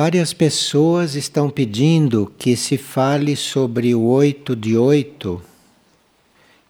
Várias 0.00 0.32
pessoas 0.32 1.16
estão 1.16 1.50
pedindo 1.50 2.32
que 2.38 2.56
se 2.56 2.78
fale 2.78 3.34
sobre 3.34 3.96
o 3.96 4.02
8 4.02 4.54
de 4.54 4.76
8, 4.76 5.42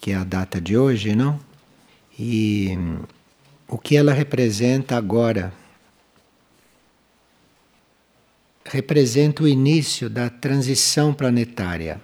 que 0.01 0.13
é 0.13 0.15
a 0.15 0.25
data 0.25 0.59
de 0.59 0.79
hoje, 0.79 1.15
não? 1.15 1.39
E 2.19 2.71
o 3.69 3.77
que 3.77 3.99
ela 3.99 4.15
representa 4.15 4.97
agora. 4.97 5.53
Representa 8.65 9.43
o 9.43 9.47
início 9.47 10.09
da 10.09 10.31
transição 10.31 11.13
planetária. 11.13 12.01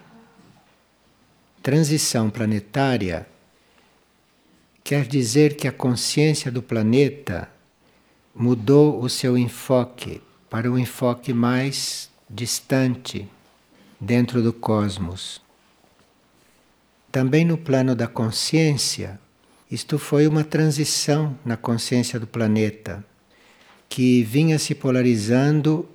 Transição 1.63 2.29
planetária 2.29 3.27
quer 4.85 5.07
dizer 5.07 5.57
que 5.57 5.67
a 5.67 5.73
consciência 5.73 6.53
do 6.53 6.63
planeta 6.63 7.49
mudou 8.35 9.01
o 9.01 9.09
seu 9.09 9.39
enfoque 9.39 10.21
para 10.55 10.71
um 10.71 10.79
enfoque 10.79 11.33
mais 11.33 12.09
distante 12.31 13.29
dentro 14.01 14.41
do 14.41 14.53
cosmos. 14.53 15.43
Também 17.11 17.45
no 17.45 17.59
plano 17.59 17.93
da 17.93 18.07
consciência, 18.07 19.19
isto 19.69 19.99
foi 19.99 20.29
uma 20.29 20.45
transição 20.45 21.37
na 21.45 21.57
consciência 21.57 22.21
do 22.21 22.27
planeta, 22.29 23.05
que 23.89 24.23
vinha 24.23 24.57
se 24.57 24.77
polarizando 24.77 25.89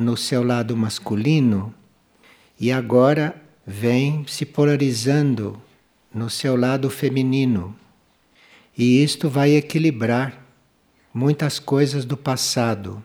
no 0.00 0.16
seu 0.16 0.42
lado 0.42 0.74
masculino 0.74 1.74
e 2.58 2.72
agora 2.72 3.36
vem 3.66 4.24
se 4.26 4.46
polarizando 4.46 5.60
no 6.14 6.30
seu 6.30 6.56
lado 6.56 6.88
feminino. 6.88 7.76
E 8.74 9.04
isto 9.04 9.28
vai 9.28 9.50
equilibrar 9.50 10.42
muitas 11.12 11.58
coisas 11.58 12.06
do 12.06 12.16
passado 12.16 13.04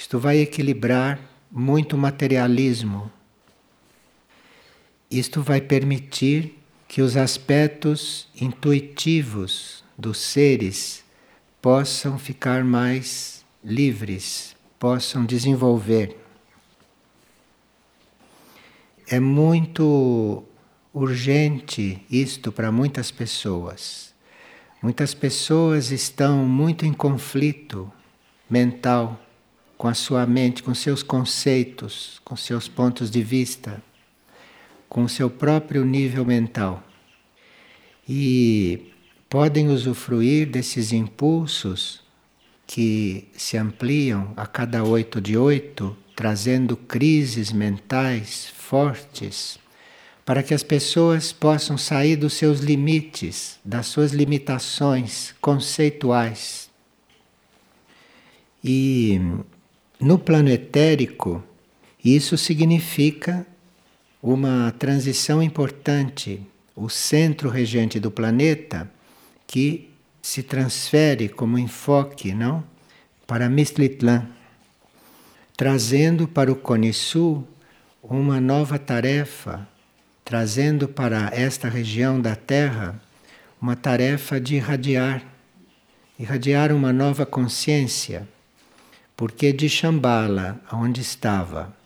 isto 0.00 0.18
vai 0.18 0.38
equilibrar 0.38 1.20
muito 1.52 1.94
materialismo. 1.94 3.12
Isto 5.10 5.42
vai 5.42 5.60
permitir 5.60 6.58
que 6.88 7.02
os 7.02 7.18
aspectos 7.18 8.26
intuitivos 8.34 9.84
dos 9.98 10.16
seres 10.16 11.04
possam 11.60 12.18
ficar 12.18 12.64
mais 12.64 13.44
livres, 13.62 14.56
possam 14.78 15.26
desenvolver. 15.26 16.16
É 19.06 19.20
muito 19.20 20.42
urgente 20.94 22.02
isto 22.10 22.50
para 22.50 22.72
muitas 22.72 23.10
pessoas. 23.10 24.14
Muitas 24.82 25.12
pessoas 25.12 25.90
estão 25.90 26.38
muito 26.46 26.86
em 26.86 26.92
conflito 26.94 27.92
mental 28.48 29.20
com 29.80 29.88
a 29.88 29.94
sua 29.94 30.26
mente, 30.26 30.62
com 30.62 30.74
seus 30.74 31.02
conceitos, 31.02 32.20
com 32.22 32.36
seus 32.36 32.68
pontos 32.68 33.10
de 33.10 33.22
vista, 33.22 33.82
com 34.90 35.04
o 35.04 35.08
seu 35.08 35.30
próprio 35.30 35.86
nível 35.86 36.22
mental. 36.22 36.84
E 38.06 38.92
podem 39.26 39.68
usufruir 39.68 40.46
desses 40.50 40.92
impulsos 40.92 42.02
que 42.66 43.26
se 43.32 43.56
ampliam 43.56 44.34
a 44.36 44.46
cada 44.46 44.84
oito 44.84 45.18
de 45.18 45.38
oito, 45.38 45.96
trazendo 46.14 46.76
crises 46.76 47.50
mentais 47.50 48.52
fortes, 48.54 49.58
para 50.26 50.42
que 50.42 50.52
as 50.52 50.62
pessoas 50.62 51.32
possam 51.32 51.78
sair 51.78 52.16
dos 52.16 52.34
seus 52.34 52.60
limites, 52.60 53.58
das 53.64 53.86
suas 53.86 54.12
limitações 54.12 55.34
conceituais. 55.40 56.68
E 58.62 59.18
no 60.00 60.18
plano 60.18 60.48
etérico, 60.48 61.44
isso 62.02 62.38
significa 62.38 63.46
uma 64.22 64.74
transição 64.78 65.42
importante. 65.42 66.40
O 66.74 66.88
centro 66.88 67.50
regente 67.50 68.00
do 68.00 68.10
planeta 68.10 68.90
que 69.46 69.90
se 70.22 70.42
transfere 70.42 71.28
como 71.28 71.58
enfoque, 71.58 72.32
não, 72.32 72.64
para 73.26 73.50
Mistlitlã, 73.50 74.26
trazendo 75.56 76.26
para 76.26 76.50
o 76.50 76.56
Cone 76.56 76.92
Sul 76.94 77.46
uma 78.02 78.40
nova 78.40 78.78
tarefa, 78.78 79.68
trazendo 80.24 80.88
para 80.88 81.30
esta 81.34 81.68
região 81.68 82.18
da 82.18 82.34
Terra 82.34 82.98
uma 83.60 83.76
tarefa 83.76 84.40
de 84.40 84.54
irradiar, 84.54 85.22
irradiar 86.18 86.72
uma 86.72 86.92
nova 86.92 87.26
consciência 87.26 88.26
porque 89.20 89.52
de 89.52 89.68
Shambhala, 89.68 90.58
onde 90.72 91.02
estava, 91.02 91.76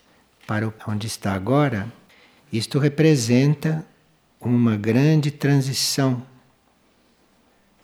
para 0.47 0.72
onde 0.87 1.09
está 1.09 1.33
agora, 1.33 1.93
isto 2.53 2.78
representa 2.78 3.84
uma 4.41 4.77
grande 4.77 5.33
transição. 5.33 6.25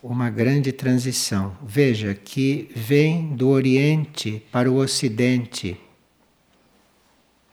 Uma 0.01 0.29
grande 0.29 0.71
transição. 0.71 1.53
Veja 1.61 2.13
que 2.13 2.71
vem 2.73 3.35
do 3.35 3.49
Oriente 3.49 4.41
para 4.53 4.71
o 4.71 4.77
Ocidente. 4.77 5.77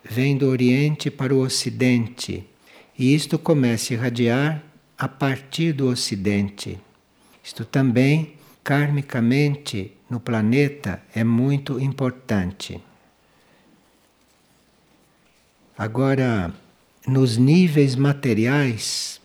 Vem 0.09 0.37
do 0.37 0.47
Oriente 0.47 1.11
para 1.11 1.35
o 1.35 1.41
Ocidente. 1.41 2.47
E 2.97 3.13
isto 3.13 3.41
começa 3.41 3.93
a 3.93 3.97
irradiar 3.97 4.63
a 4.97 5.09
partir 5.09 5.73
do 5.73 5.89
Ocidente. 5.89 6.79
Isto 7.43 7.65
também, 7.65 8.35
karmicamente, 8.63 9.98
no 10.09 10.19
planeta 10.19 11.03
é 11.15 11.23
muito 11.23 11.79
importante. 11.79 12.83
Agora, 15.77 16.53
nos 17.07 17.37
níveis 17.37 17.95
materiais, 17.95 19.21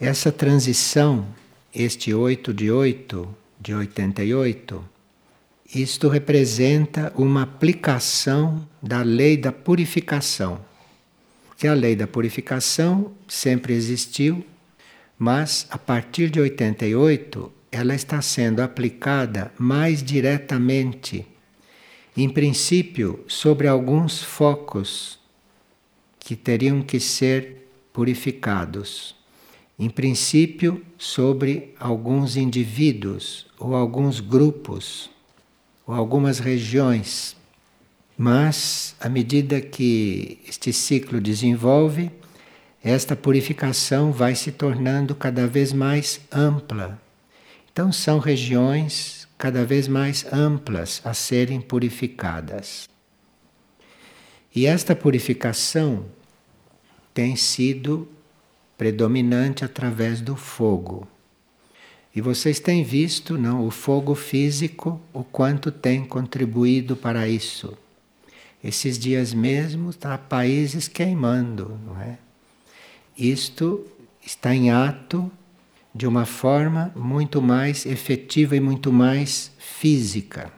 essa 0.00 0.30
transição, 0.30 1.26
este 1.74 2.12
8 2.12 2.52
de 2.52 2.70
8, 2.70 3.28
de 3.60 3.74
88, 3.74 4.84
isto 5.74 6.08
representa 6.08 7.12
uma 7.16 7.42
aplicação 7.42 8.66
da 8.82 9.02
lei 9.02 9.36
da 9.36 9.52
purificação. 9.52 10.60
Porque 11.48 11.66
a 11.66 11.74
lei 11.74 11.96
da 11.96 12.06
purificação 12.06 13.12
sempre 13.26 13.74
existiu, 13.74 14.44
mas 15.18 15.66
a 15.70 15.78
partir 15.78 16.30
de 16.30 16.40
88 16.40 17.52
ela 17.70 17.94
está 17.94 18.20
sendo 18.22 18.60
aplicada 18.60 19.52
mais 19.58 20.02
diretamente, 20.02 21.26
em 22.16 22.28
princípio, 22.28 23.24
sobre 23.28 23.68
alguns 23.68 24.22
focos 24.22 25.18
que 26.18 26.34
teriam 26.34 26.82
que 26.82 26.98
ser 26.98 27.68
purificados. 27.92 29.14
Em 29.78 29.88
princípio, 29.88 30.84
sobre 30.96 31.74
alguns 31.78 32.36
indivíduos 32.36 33.46
ou 33.58 33.76
alguns 33.76 34.18
grupos 34.18 35.08
ou 35.86 35.94
algumas 35.94 36.40
regiões. 36.40 37.36
Mas, 38.16 38.96
à 38.98 39.08
medida 39.08 39.60
que 39.60 40.40
este 40.48 40.72
ciclo 40.72 41.20
desenvolve, 41.20 42.10
esta 42.82 43.14
purificação 43.14 44.10
vai 44.10 44.34
se 44.34 44.50
tornando 44.50 45.14
cada 45.14 45.46
vez 45.46 45.72
mais 45.72 46.20
ampla 46.32 47.00
então, 47.78 47.92
são 47.92 48.18
regiões 48.18 49.28
cada 49.38 49.64
vez 49.64 49.86
mais 49.86 50.26
amplas 50.32 51.00
a 51.04 51.14
serem 51.14 51.60
purificadas. 51.60 52.88
E 54.52 54.66
esta 54.66 54.96
purificação 54.96 56.06
tem 57.14 57.36
sido 57.36 58.08
predominante 58.76 59.64
através 59.64 60.20
do 60.20 60.34
fogo. 60.34 61.06
E 62.12 62.20
vocês 62.20 62.58
têm 62.58 62.82
visto, 62.82 63.38
não, 63.38 63.64
o 63.64 63.70
fogo 63.70 64.16
físico, 64.16 65.00
o 65.12 65.22
quanto 65.22 65.70
tem 65.70 66.04
contribuído 66.04 66.96
para 66.96 67.28
isso. 67.28 67.78
Esses 68.62 68.98
dias 68.98 69.32
mesmo 69.32 69.90
está 69.90 70.18
países 70.18 70.88
queimando, 70.88 71.78
não 71.86 72.00
é? 72.00 72.18
Isto 73.16 73.86
está 74.20 74.52
em 74.52 74.68
ato 74.72 75.30
de 75.98 76.06
uma 76.06 76.24
forma 76.24 76.92
muito 76.94 77.42
mais 77.42 77.84
efetiva 77.84 78.54
e 78.54 78.60
muito 78.60 78.92
mais 78.92 79.50
física. 79.58 80.52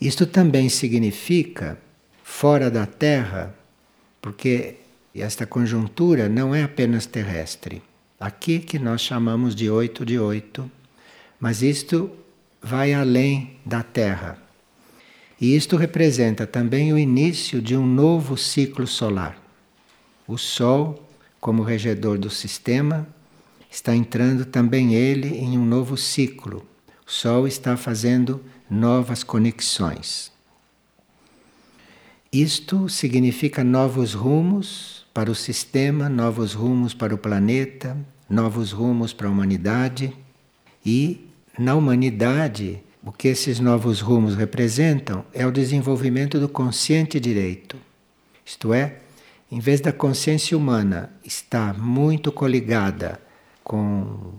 Isto 0.00 0.26
também 0.26 0.68
significa 0.68 1.76
fora 2.22 2.70
da 2.70 2.86
Terra, 2.86 3.52
porque 4.22 4.76
esta 5.12 5.44
conjuntura 5.44 6.28
não 6.28 6.54
é 6.54 6.62
apenas 6.62 7.04
terrestre. 7.04 7.82
Aqui 8.20 8.60
que 8.60 8.78
nós 8.78 9.00
chamamos 9.00 9.56
de 9.56 9.68
oito 9.68 10.06
de 10.06 10.20
oito, 10.20 10.70
mas 11.40 11.60
isto 11.60 12.12
vai 12.62 12.94
além 12.94 13.56
da 13.66 13.82
Terra. 13.82 14.38
E 15.40 15.56
isto 15.56 15.76
representa 15.76 16.46
também 16.46 16.92
o 16.92 16.98
início 16.98 17.60
de 17.60 17.76
um 17.76 17.84
novo 17.84 18.36
ciclo 18.36 18.86
solar. 18.86 19.36
O 20.28 20.38
Sol, 20.38 21.10
como 21.40 21.64
regedor 21.64 22.18
do 22.18 22.30
sistema, 22.30 23.04
está 23.70 23.94
entrando 23.94 24.44
também 24.44 24.94
ele 24.94 25.28
em 25.38 25.56
um 25.56 25.64
novo 25.64 25.96
ciclo. 25.96 26.66
O 27.06 27.10
Sol 27.10 27.46
está 27.46 27.76
fazendo 27.76 28.42
novas 28.68 29.22
conexões. 29.22 30.32
Isto 32.32 32.88
significa 32.88 33.64
novos 33.64 34.14
rumos 34.14 35.06
para 35.12 35.30
o 35.30 35.34
sistema, 35.34 36.08
novos 36.08 36.54
rumos 36.54 36.94
para 36.94 37.14
o 37.14 37.18
planeta, 37.18 37.96
novos 38.28 38.70
rumos 38.70 39.12
para 39.12 39.26
a 39.26 39.30
humanidade 39.30 40.16
e 40.86 41.28
na 41.58 41.74
humanidade 41.74 42.80
o 43.02 43.10
que 43.10 43.28
esses 43.28 43.58
novos 43.58 44.00
rumos 44.00 44.36
representam 44.36 45.24
é 45.32 45.46
o 45.46 45.50
desenvolvimento 45.50 46.38
do 46.38 46.48
consciente 46.48 47.18
direito. 47.18 47.76
Isto 48.44 48.72
é, 48.72 48.98
em 49.50 49.58
vez 49.58 49.80
da 49.80 49.92
consciência 49.92 50.56
humana 50.56 51.10
estar 51.24 51.76
muito 51.76 52.30
coligada 52.30 53.20
com 53.70 54.32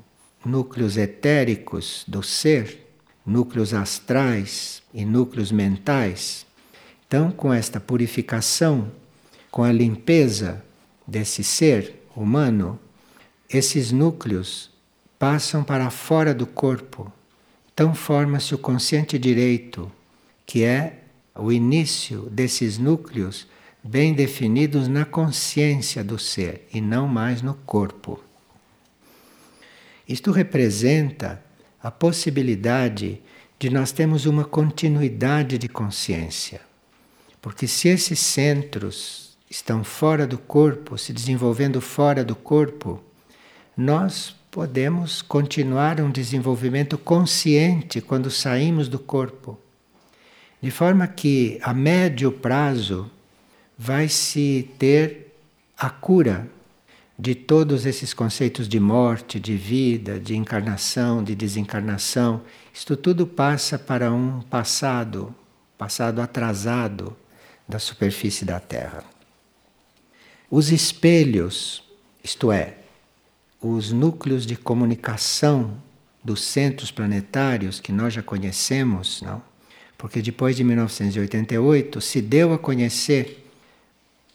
núcleos 0.46 0.98
etéricos 0.98 2.04
do 2.06 2.22
ser, 2.22 2.86
núcleos 3.26 3.74
astrais 3.74 4.84
e 4.94 5.06
núcleos 5.06 5.54
mentais, 5.54 6.46
então 7.08 7.32
com 7.32 7.54
esta 7.54 7.80
purificação, 7.80 8.92
com 9.50 9.64
a 9.64 9.72
limpeza 9.72 10.62
desse 11.08 11.46
ser 11.46 12.04
humano, 12.14 12.78
esses 13.50 13.94
núcleos 13.94 14.70
passam 15.18 15.64
para 15.64 15.90
fora 15.90 16.34
do 16.34 16.46
corpo. 16.46 17.10
Então 17.74 17.96
forma-se 17.96 18.54
o 18.54 18.58
consciente 18.58 19.18
direito, 19.18 19.90
que 20.46 20.66
é 20.66 21.04
o 21.34 21.54
início 21.54 22.24
desses 22.24 22.78
núcleos 22.78 23.48
bem 23.82 24.14
definidos 24.14 24.90
na 24.90 25.06
consciência 25.06 26.04
do 26.04 26.20
ser 26.20 26.68
e 26.74 26.82
não 26.82 27.08
mais 27.08 27.42
no 27.42 27.54
corpo. 27.54 28.22
Isto 30.12 30.32
representa 30.32 31.42
a 31.82 31.90
possibilidade 31.90 33.22
de 33.58 33.70
nós 33.70 33.94
termos 33.94 34.26
uma 34.26 34.44
continuidade 34.44 35.58
de 35.58 35.70
consciência. 35.70 36.60
Porque 37.42 37.66
se 37.66 37.88
esses 37.88 38.20
centros 38.20 39.38
estão 39.50 39.86
fora 39.86 40.28
do 40.28 40.38
corpo, 40.38 40.98
se 40.98 41.14
desenvolvendo 41.14 41.80
fora 41.80 42.26
do 42.26 42.36
corpo, 42.36 43.02
nós 43.78 44.36
podemos 44.52 45.22
continuar 45.22 46.02
um 46.02 46.12
desenvolvimento 46.12 46.98
consciente 46.98 48.02
quando 48.02 48.30
saímos 48.30 48.90
do 48.90 49.00
corpo. 49.00 49.58
De 50.62 50.72
forma 50.72 51.08
que 51.08 51.58
a 51.64 51.74
médio 51.74 52.34
prazo 52.34 53.10
vai 53.78 54.10
se 54.10 54.70
ter 54.78 55.34
a 55.78 55.90
cura 55.90 56.50
de 57.22 57.36
todos 57.36 57.86
esses 57.86 58.16
conceitos 58.16 58.68
de 58.68 58.80
morte, 58.80 59.40
de 59.40 59.56
vida, 59.56 60.20
de 60.20 60.36
encarnação, 60.36 61.24
de 61.24 61.36
desencarnação. 61.36 62.42
Isto 62.74 62.98
tudo 62.98 63.28
passa 63.28 63.78
para 63.78 64.12
um 64.12 64.42
passado, 64.42 65.34
passado 65.78 66.20
atrasado 66.20 67.16
da 67.70 67.78
superfície 67.78 68.44
da 68.44 68.60
Terra. 68.60 69.04
Os 70.50 70.72
espelhos, 70.72 71.84
isto 72.24 72.52
é, 72.52 72.78
os 73.62 73.92
núcleos 73.92 74.44
de 74.44 74.56
comunicação 74.56 75.78
dos 76.24 76.42
centros 76.42 76.90
planetários 76.90 77.80
que 77.80 77.92
nós 77.92 78.16
já 78.16 78.24
conhecemos, 78.24 79.22
não? 79.22 79.44
Porque 79.96 80.24
depois 80.24 80.56
de 80.56 80.64
1988 80.64 82.02
se 82.02 82.20
deu 82.20 82.52
a 82.52 82.58
conhecer 82.58 83.48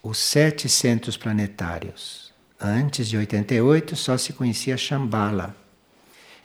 os 0.05 0.19
sete 0.19 0.69
centros 0.69 1.17
planetários. 1.17 2.26
Antes 2.61 3.09
de 3.09 3.17
88 3.17 3.95
só 3.97 4.17
se 4.17 4.33
conhecia 4.33 4.77
Shambhala. 4.77 5.55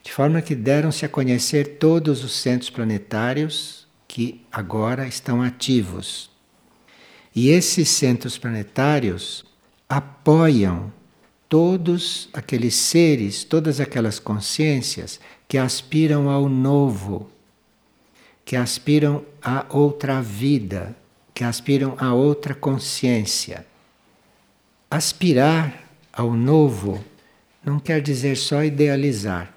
De 0.03 0.11
forma 0.11 0.41
que 0.41 0.55
deram-se 0.55 1.05
a 1.05 1.09
conhecer 1.09 1.77
todos 1.77 2.23
os 2.23 2.33
centros 2.33 2.69
planetários 2.69 3.87
que 4.07 4.45
agora 4.51 5.07
estão 5.07 5.41
ativos. 5.41 6.29
E 7.33 7.49
esses 7.49 7.87
centros 7.87 8.37
planetários 8.37 9.45
apoiam 9.87 10.91
todos 11.47 12.29
aqueles 12.33 12.75
seres, 12.75 13.43
todas 13.43 13.79
aquelas 13.79 14.19
consciências 14.19 15.19
que 15.47 15.57
aspiram 15.57 16.29
ao 16.29 16.49
novo, 16.49 17.29
que 18.43 18.55
aspiram 18.55 19.23
a 19.41 19.65
outra 19.69 20.21
vida, 20.21 20.95
que 21.33 21.43
aspiram 21.43 21.95
a 21.97 22.13
outra 22.13 22.53
consciência. 22.53 23.65
Aspirar 24.89 25.81
ao 26.13 26.33
novo 26.33 27.03
não 27.63 27.79
quer 27.79 28.01
dizer 28.01 28.35
só 28.35 28.63
idealizar 28.63 29.53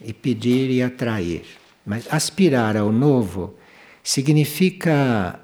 e 0.00 0.12
pedir 0.12 0.70
e 0.70 0.82
atrair, 0.82 1.44
mas 1.86 2.06
aspirar 2.12 2.76
ao 2.76 2.90
novo 2.90 3.54
significa 4.02 5.40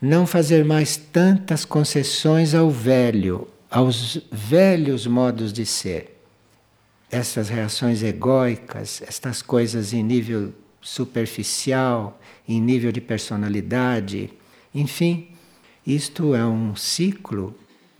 não 0.00 0.26
fazer 0.26 0.64
mais 0.64 0.96
tantas 0.96 1.64
concessões 1.64 2.54
ao 2.54 2.70
velho, 2.70 3.48
aos 3.70 4.20
velhos 4.30 5.06
modos 5.06 5.52
de 5.52 5.64
ser. 5.64 6.20
Essas 7.10 7.48
reações 7.48 8.02
egóicas, 8.02 9.00
estas 9.06 9.40
coisas 9.40 9.92
em 9.92 10.02
nível 10.02 10.52
superficial, 10.80 12.20
em 12.46 12.60
nível 12.60 12.90
de 12.90 13.00
personalidade, 13.00 14.30
enfim, 14.74 15.28
isto 15.86 16.34
é 16.34 16.44
um 16.44 16.74
ciclo 16.74 17.54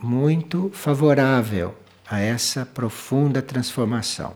muito 0.04 0.70
favorável 0.74 1.74
a 2.06 2.20
essa 2.20 2.66
profunda 2.66 3.40
transformação. 3.40 4.34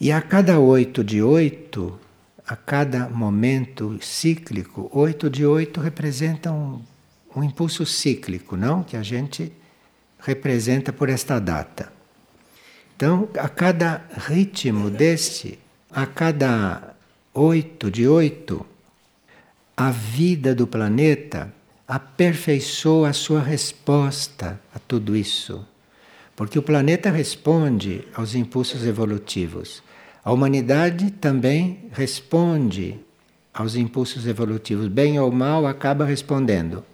E 0.00 0.10
a 0.10 0.20
cada 0.20 0.58
oito 0.58 1.04
de 1.04 1.22
oito, 1.22 1.98
a 2.46 2.56
cada 2.56 3.08
momento 3.08 3.96
cíclico, 4.02 4.90
oito 4.92 5.30
de 5.30 5.46
oito 5.46 5.80
representam 5.80 6.82
um, 7.34 7.40
um 7.40 7.44
impulso 7.44 7.86
cíclico, 7.86 8.56
não? 8.56 8.82
Que 8.82 8.96
a 8.96 9.02
gente 9.02 9.52
representa 10.18 10.92
por 10.92 11.08
esta 11.08 11.38
data. 11.38 11.92
Então, 12.96 13.28
a 13.38 13.48
cada 13.48 14.04
ritmo 14.26 14.90
deste, 14.90 15.58
a 15.90 16.06
cada 16.06 16.94
oito 17.32 17.88
de 17.90 18.08
oito, 18.08 18.66
a 19.76 19.90
vida 19.90 20.54
do 20.54 20.66
planeta 20.66 21.53
aperfeiçoa 21.86 23.10
a 23.10 23.12
sua 23.12 23.40
resposta 23.40 24.60
a 24.74 24.78
tudo 24.78 25.14
isso. 25.14 25.64
Porque 26.34 26.58
o 26.58 26.62
planeta 26.62 27.10
responde 27.10 28.06
aos 28.14 28.34
impulsos 28.34 28.84
evolutivos. 28.84 29.82
A 30.24 30.32
humanidade 30.32 31.10
também 31.10 31.86
responde 31.92 32.98
aos 33.52 33.76
impulsos 33.76 34.26
evolutivos, 34.26 34.88
bem 34.88 35.20
ou 35.20 35.30
mal, 35.30 35.66
acaba 35.66 36.04
respondendo. 36.04 36.84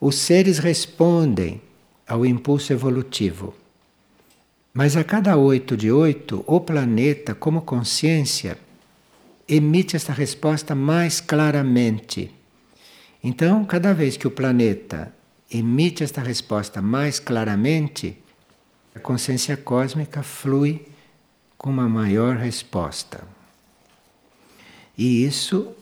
Os 0.00 0.14
seres 0.14 0.58
respondem 0.58 1.60
ao 2.06 2.24
impulso 2.24 2.72
evolutivo. 2.72 3.54
Mas 4.72 4.96
a 4.96 5.02
cada 5.02 5.36
oito 5.36 5.76
de 5.76 5.90
oito, 5.90 6.44
o 6.46 6.60
planeta, 6.60 7.34
como 7.34 7.62
consciência, 7.62 8.56
emite 9.48 9.96
esta 9.96 10.12
resposta 10.12 10.74
mais 10.74 11.20
claramente. 11.20 12.37
Então, 13.22 13.64
cada 13.64 13.92
vez 13.92 14.16
que 14.16 14.26
o 14.26 14.30
planeta 14.30 15.12
emite 15.50 16.04
esta 16.04 16.20
resposta 16.20 16.80
mais 16.80 17.18
claramente, 17.18 18.16
a 18.94 19.00
consciência 19.00 19.56
cósmica 19.56 20.22
flui 20.22 20.86
com 21.56 21.70
uma 21.70 21.88
maior 21.88 22.36
resposta. 22.36 23.22
E 24.96 25.24
isso 25.24 25.74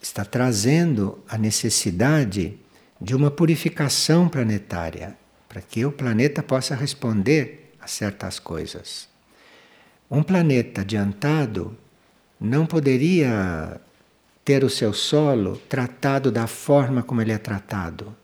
está 0.00 0.24
trazendo 0.24 1.18
a 1.28 1.36
necessidade 1.36 2.58
de 3.00 3.14
uma 3.14 3.30
purificação 3.30 4.28
planetária, 4.28 5.16
para 5.48 5.60
que 5.60 5.84
o 5.84 5.92
planeta 5.92 6.42
possa 6.42 6.74
responder 6.74 7.74
a 7.80 7.86
certas 7.86 8.38
coisas. 8.38 9.08
Um 10.10 10.22
planeta 10.22 10.82
adiantado 10.82 11.76
não 12.40 12.66
poderia 12.66 13.80
ter 14.44 14.64
o 14.64 14.70
seu 14.70 14.92
solo 14.92 15.56
tratado 15.68 16.30
da 16.30 16.46
forma 16.46 17.02
como 17.02 17.20
ele 17.20 17.32
é 17.32 17.38
tratado, 17.38 18.14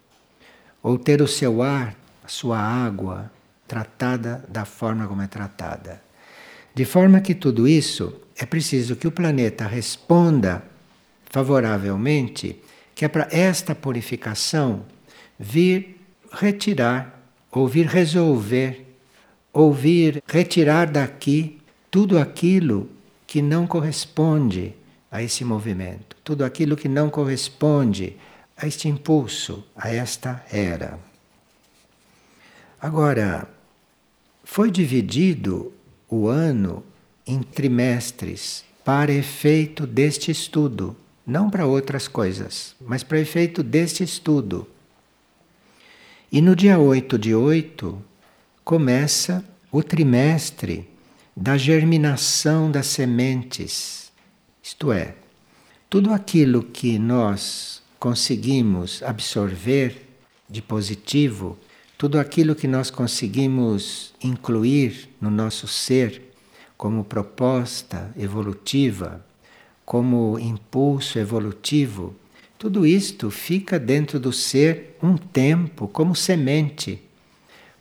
ou 0.83 0.99
ter 0.99 1.21
o 1.21 1.29
seu 1.29 1.63
ar, 1.63 1.95
a 2.25 2.29
sua 2.29 2.59
água 2.59 3.31
tratada 3.67 4.45
da 4.49 4.65
forma 4.65 5.07
como 5.07 5.23
é 5.23 5.27
tratada. 5.27 6.01
De 6.75 6.85
forma 6.85 7.21
que 7.21 7.35
tudo 7.35 7.67
isso 7.67 8.21
é 8.37 8.45
preciso 8.45 8.97
que 8.97 9.07
o 9.07 9.13
planeta 9.13 9.67
responda 9.67 10.63
favoravelmente, 11.31 12.61
que 12.95 13.05
é 13.05 13.09
para 13.09 13.29
esta 13.31 13.75
purificação 13.75 14.85
vir 15.39 16.01
retirar, 16.33 17.23
ou 17.51 17.67
vir 17.67 17.87
resolver, 17.87 18.87
ou 19.53 19.73
vir 19.73 20.23
retirar 20.27 20.87
daqui 20.87 21.59
tudo 21.91 22.19
aquilo 22.19 22.91
que 23.27 23.41
não 23.41 23.67
corresponde 23.67 24.75
a 25.17 25.23
esse 25.23 25.43
movimento, 25.45 26.15
tudo 26.23 26.45
aquilo 26.45 26.77
que 26.77 26.89
não 26.89 27.09
corresponde 27.09 28.19
a 28.55 28.67
este 28.67 28.87
impulso, 28.87 29.65
a 29.75 29.89
esta 29.91 30.45
era. 30.53 30.99
Agora, 32.79 33.49
foi 34.45 34.71
dividido 34.71 35.73
o 36.07 36.29
ano 36.29 36.85
em 37.27 37.43
trimestres 37.43 38.63
para 38.85 39.11
efeito 39.11 39.87
deste 39.87 40.31
estudo, 40.31 40.95
não 41.27 41.49
para 41.49 41.67
outras 41.67 42.07
coisas, 42.07 42.77
mas 42.79 43.03
para 43.03 43.19
efeito 43.19 43.63
deste 43.63 44.05
estudo. 44.05 44.69
E 46.31 46.43
no 46.43 46.55
dia 46.55 46.79
8 46.79 47.19
de 47.19 47.35
8 47.35 48.03
começa 48.63 49.43
o 49.73 49.83
trimestre 49.83 50.87
da 51.35 51.57
germinação 51.57 52.71
das 52.71 52.87
sementes. 52.89 54.06
Isto 54.67 54.91
é, 54.91 55.15
tudo 55.89 56.13
aquilo 56.13 56.61
que 56.61 56.99
nós 56.99 57.81
conseguimos 58.01 59.01
absorver 59.01 60.09
de 60.51 60.61
positivo, 60.61 61.57
tudo 61.97 62.19
aquilo 62.19 62.53
que 62.53 62.67
nós 62.67 62.91
conseguimos 62.91 64.13
incluir 64.21 65.09
no 65.21 65.31
nosso 65.31 65.69
ser 65.69 66.33
como 66.77 67.05
proposta 67.05 68.13
evolutiva, 68.19 69.25
como 69.85 70.37
impulso 70.37 71.17
evolutivo, 71.17 72.17
tudo 72.59 72.85
isto 72.85 73.31
fica 73.31 73.79
dentro 73.79 74.19
do 74.19 74.33
ser 74.33 74.97
um 75.01 75.17
tempo, 75.17 75.87
como 75.87 76.17
semente. 76.17 77.01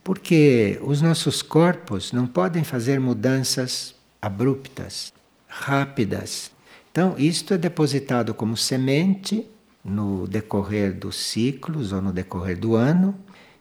Porque 0.04 0.78
os 0.82 1.02
nossos 1.02 1.42
corpos 1.42 2.12
não 2.12 2.28
podem 2.28 2.62
fazer 2.62 3.00
mudanças 3.00 3.92
abruptas, 4.22 5.12
rápidas. 5.48 6.54
Então, 6.96 7.14
isto 7.18 7.52
é 7.52 7.58
depositado 7.58 8.32
como 8.32 8.56
semente 8.56 9.46
no 9.84 10.26
decorrer 10.26 10.94
dos 10.94 11.14
ciclos 11.16 11.92
ou 11.92 12.00
no 12.00 12.10
decorrer 12.10 12.58
do 12.58 12.74
ano, 12.74 13.14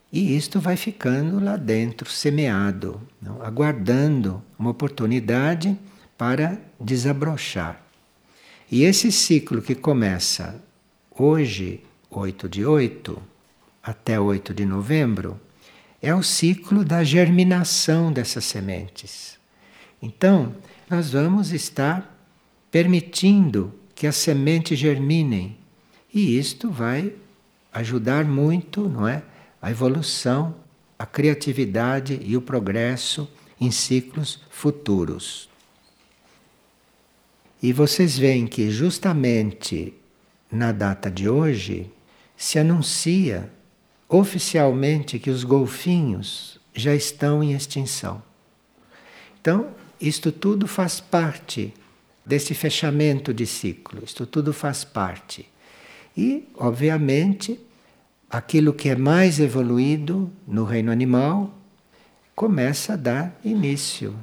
e 0.09 0.37
isto 0.37 0.57
vai 0.57 0.77
ficando 0.77 1.43
lá 1.43 1.57
dentro, 1.57 2.09
semeado, 2.09 3.01
não? 3.21 3.41
aguardando 3.41 4.41
uma 4.57 4.69
oportunidade 4.69 5.77
para 6.17 6.57
desabrochar. 6.79 7.81
E 8.71 8.83
esse 8.83 9.11
ciclo 9.11 9.61
que 9.61 9.75
começa 9.75 10.55
hoje, 11.11 11.83
8 12.09 12.47
de 12.47 12.65
8, 12.65 13.21
até 13.83 14.17
8 14.17 14.53
de 14.53 14.65
novembro, 14.65 15.37
é 16.01 16.15
o 16.15 16.23
ciclo 16.23 16.85
da 16.85 17.03
germinação 17.03 18.13
dessas 18.13 18.45
sementes. 18.45 19.37
Então, 20.01 20.55
nós 20.89 21.11
vamos 21.11 21.51
estar 21.51 22.14
permitindo 22.75 23.73
que 23.95 24.05
as 24.05 24.17
sementes 24.17 24.77
germinem 24.77 25.57
e 26.13 26.37
isto 26.37 26.69
vai 26.69 27.13
ajudar 27.71 28.25
muito, 28.25 28.89
não 28.89 29.07
é? 29.07 29.23
A 29.61 29.71
evolução, 29.71 30.53
a 30.99 31.05
criatividade 31.05 32.19
e 32.21 32.35
o 32.35 32.41
progresso 32.41 33.29
em 33.61 33.71
ciclos 33.71 34.41
futuros. 34.49 35.47
E 37.63 37.71
vocês 37.71 38.17
veem 38.17 38.45
que 38.45 38.69
justamente 38.69 39.93
na 40.51 40.73
data 40.73 41.09
de 41.09 41.29
hoje 41.29 41.89
se 42.35 42.59
anuncia 42.59 43.49
oficialmente 44.09 45.17
que 45.17 45.29
os 45.29 45.45
golfinhos 45.45 46.59
já 46.73 46.93
estão 46.93 47.41
em 47.41 47.53
extinção. 47.53 48.21
Então, 49.39 49.69
isto 49.97 50.29
tudo 50.29 50.67
faz 50.67 50.99
parte 50.99 51.73
desse 52.25 52.53
fechamento 52.53 53.33
de 53.33 53.45
ciclo, 53.45 54.03
isto 54.03 54.25
tudo 54.25 54.51
faz 54.51 54.83
parte. 54.83 55.47
E, 56.17 56.47
obviamente, 56.55 57.59
aquilo 58.29 58.73
que 58.73 58.89
é 58.89 58.95
mais 58.95 59.39
evoluído 59.39 60.31
no 60.47 60.63
reino 60.63 60.91
animal 60.91 61.53
começa 62.35 62.93
a 62.93 62.97
dar 62.97 63.39
início 63.43 64.15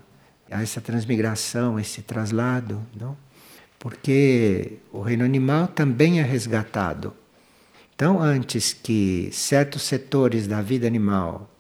a 0.51 0.63
essa 0.63 0.81
transmigração, 0.81 1.79
esse 1.79 2.03
traslado, 2.03 2.83
não? 2.99 3.17
Porque 3.79 4.79
o 4.93 5.01
reino 5.01 5.25
animal 5.25 5.67
também 5.67 6.21
é 6.21 6.23
resgatado. 6.23 7.15
Então, 7.95 8.21
antes 8.21 8.73
que 8.73 9.29
certos 9.33 9.83
setores 9.83 10.47
da 10.47 10.61
vida 10.61 10.87
animal 10.87 11.51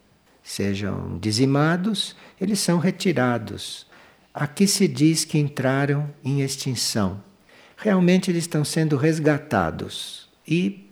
sejam 0.43 1.19
dizimados, 1.19 2.17
eles 2.41 2.59
são 2.61 2.79
retirados. 2.79 3.87
Aqui 4.35 4.67
se 4.67 4.89
diz 4.89 5.25
que 5.25 5.39
entraram 5.39 6.09
em 6.25 6.41
extinção. 6.41 7.23
Realmente 7.77 8.31
eles 8.31 8.45
estão 8.45 8.65
sendo 8.65 8.97
resgatados 8.97 10.29
e 10.47 10.89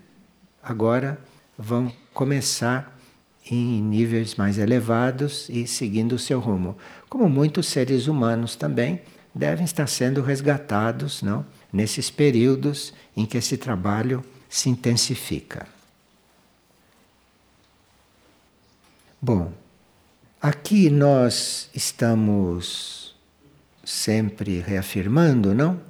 agora 0.63 1.19
vão 1.57 1.93
começar 2.13 2.99
em 3.51 3.81
níveis 3.81 4.35
mais 4.35 4.59
elevados 4.59 5.49
e 5.49 5.67
seguindo 5.67 6.13
o 6.13 6.19
seu 6.19 6.39
rumo. 6.39 6.77
Como 7.09 7.29
muitos 7.29 7.67
seres 7.67 8.07
humanos 8.07 8.57
também 8.57 9.01
devem 9.35 9.65
estar 9.65 9.87
sendo 9.87 10.21
resgatados, 10.21 11.23
não? 11.23 11.47
Nesses 11.73 12.11
períodos 12.11 12.93
em 13.17 13.25
que 13.25 13.39
esse 13.39 13.57
trabalho 13.57 14.25
se 14.49 14.69
intensifica. 14.69 15.67
Bom, 19.23 19.53
aqui 20.43 20.91
nós 20.91 21.71
estamos 21.75 23.00
sempre 23.91 24.61
reafirmando, 24.61 25.55
não? 25.55 25.81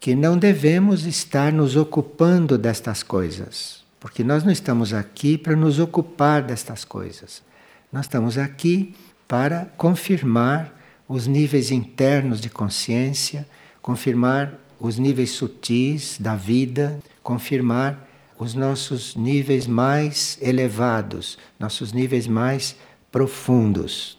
que 0.00 0.14
não 0.14 0.38
devemos 0.38 1.04
estar 1.06 1.52
nos 1.52 1.76
ocupando 1.76 2.56
destas 2.56 3.02
coisas, 3.02 3.84
porque 3.98 4.22
nós 4.22 4.44
não 4.44 4.52
estamos 4.52 4.92
aqui 4.92 5.36
para 5.36 5.56
nos 5.56 5.78
ocupar 5.78 6.42
destas 6.42 6.84
coisas. 6.84 7.42
Nós 7.92 8.04
estamos 8.04 8.38
aqui 8.38 8.94
para 9.26 9.66
confirmar 9.76 10.72
os 11.08 11.26
níveis 11.26 11.70
internos 11.70 12.40
de 12.40 12.48
consciência, 12.48 13.46
confirmar 13.82 14.54
os 14.78 14.98
níveis 14.98 15.30
sutis 15.30 16.16
da 16.20 16.36
vida, 16.36 16.98
confirmar 17.22 18.06
os 18.38 18.54
nossos 18.54 19.16
níveis 19.16 19.66
mais 19.66 20.38
elevados, 20.40 21.38
nossos 21.58 21.92
níveis 21.92 22.28
mais 22.28 22.76
profundos. 23.10 24.17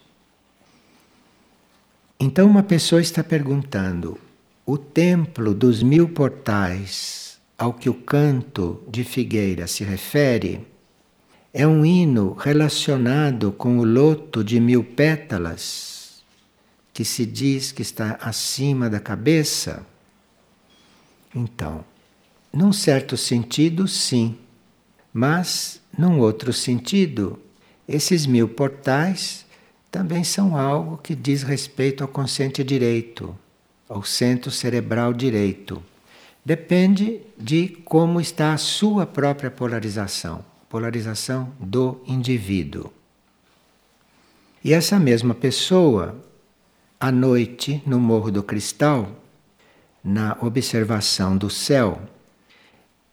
Então, 2.21 2.47
uma 2.47 2.63
pessoa 2.63 2.99
está 2.99 3.23
perguntando: 3.23 4.17
o 4.65 4.77
templo 4.77 5.53
dos 5.53 5.81
mil 5.81 6.09
portais 6.09 7.39
ao 7.57 7.73
que 7.73 7.89
o 7.89 7.93
canto 7.93 8.83
de 8.89 9.05
Figueira 9.05 9.67
se 9.67 9.85
refere 9.85 10.67
é 11.53 11.65
um 11.65 11.85
hino 11.85 12.33
relacionado 12.33 13.53
com 13.53 13.79
o 13.79 13.85
loto 13.85 14.43
de 14.43 14.59
mil 14.59 14.83
pétalas, 14.83 16.21
que 16.93 17.05
se 17.05 17.25
diz 17.25 17.71
que 17.71 17.81
está 17.81 18.19
acima 18.21 18.89
da 18.89 18.99
cabeça. 18.99 19.85
Então, 21.33 21.85
num 22.51 22.73
certo 22.73 23.15
sentido, 23.15 23.88
sim, 23.88 24.38
mas 25.13 25.81
num 25.97 26.19
outro 26.19 26.51
sentido, 26.51 27.39
esses 27.88 28.25
mil 28.25 28.49
portais 28.49 29.45
também 29.91 30.24
são 30.24 30.55
algo 30.55 30.98
que 30.98 31.15
diz 31.15 31.43
respeito 31.43 32.03
ao 32.03 32.08
consciente 32.08 32.63
direito 32.63 33.36
ao 33.89 34.03
centro 34.03 34.51
cerebral 34.51 35.12
direito. 35.12 35.84
Depende 36.46 37.22
de 37.36 37.69
como 37.84 38.22
está 38.22 38.53
a 38.53 38.58
sua 38.58 39.05
própria 39.05 39.50
polarização, 39.50 40.46
polarização 40.69 41.51
do 41.60 42.00
indivíduo. 42.05 42.93
E 44.63 44.74
essa 44.74 45.00
mesma 45.00 45.34
pessoa, 45.34 46.15
à 47.00 47.12
noite, 47.12 47.81
no 47.86 48.00
Morro 48.00 48.31
do 48.31 48.43
Cristal, 48.43 49.10
na 50.03 50.38
observação 50.41 51.36
do 51.36 51.50
céu, 51.50 52.01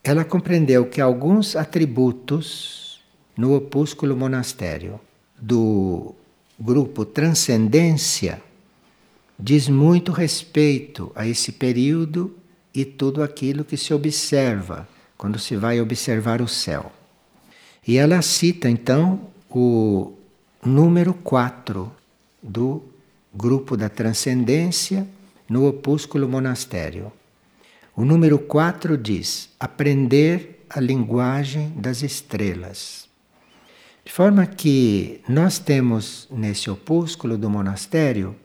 ela 0.04 0.25
compreendeu 0.25 0.87
que 0.87 1.00
alguns 1.00 1.56
atributos 1.56 3.02
no 3.37 3.56
opúsculo 3.56 4.16
monastério 4.16 5.00
do 5.37 6.14
grupo 6.58 7.04
Transcendência 7.04 8.42
diz 9.38 9.68
muito 9.68 10.12
respeito 10.12 11.12
a 11.14 11.26
esse 11.26 11.52
período 11.52 12.34
e 12.75 12.84
tudo 12.84 13.22
aquilo 13.22 13.64
que 13.64 13.76
se 13.76 13.92
observa 13.92 14.88
quando 15.16 15.38
se 15.38 15.56
vai 15.56 15.80
observar 15.80 16.40
o 16.40 16.48
céu. 16.48 16.92
E 17.86 17.96
ela 17.96 18.20
cita 18.22 18.68
então 18.68 19.28
o 19.50 20.12
número 20.64 21.14
4 21.14 21.90
do 22.42 22.82
grupo 23.34 23.76
da 23.76 23.88
transcendência 23.88 25.06
no 25.48 25.66
opúsculo 25.66 26.28
monastério. 26.28 27.10
O 27.94 28.04
número 28.04 28.38
4 28.38 28.98
diz: 28.98 29.48
aprender 29.58 30.66
a 30.68 30.80
linguagem 30.80 31.72
das 31.76 32.02
estrelas. 32.02 33.05
De 34.06 34.12
forma 34.12 34.46
que 34.46 35.20
nós 35.28 35.58
temos 35.58 36.28
nesse 36.30 36.70
opúsculo 36.70 37.36
do 37.36 37.50
monastério 37.50 38.36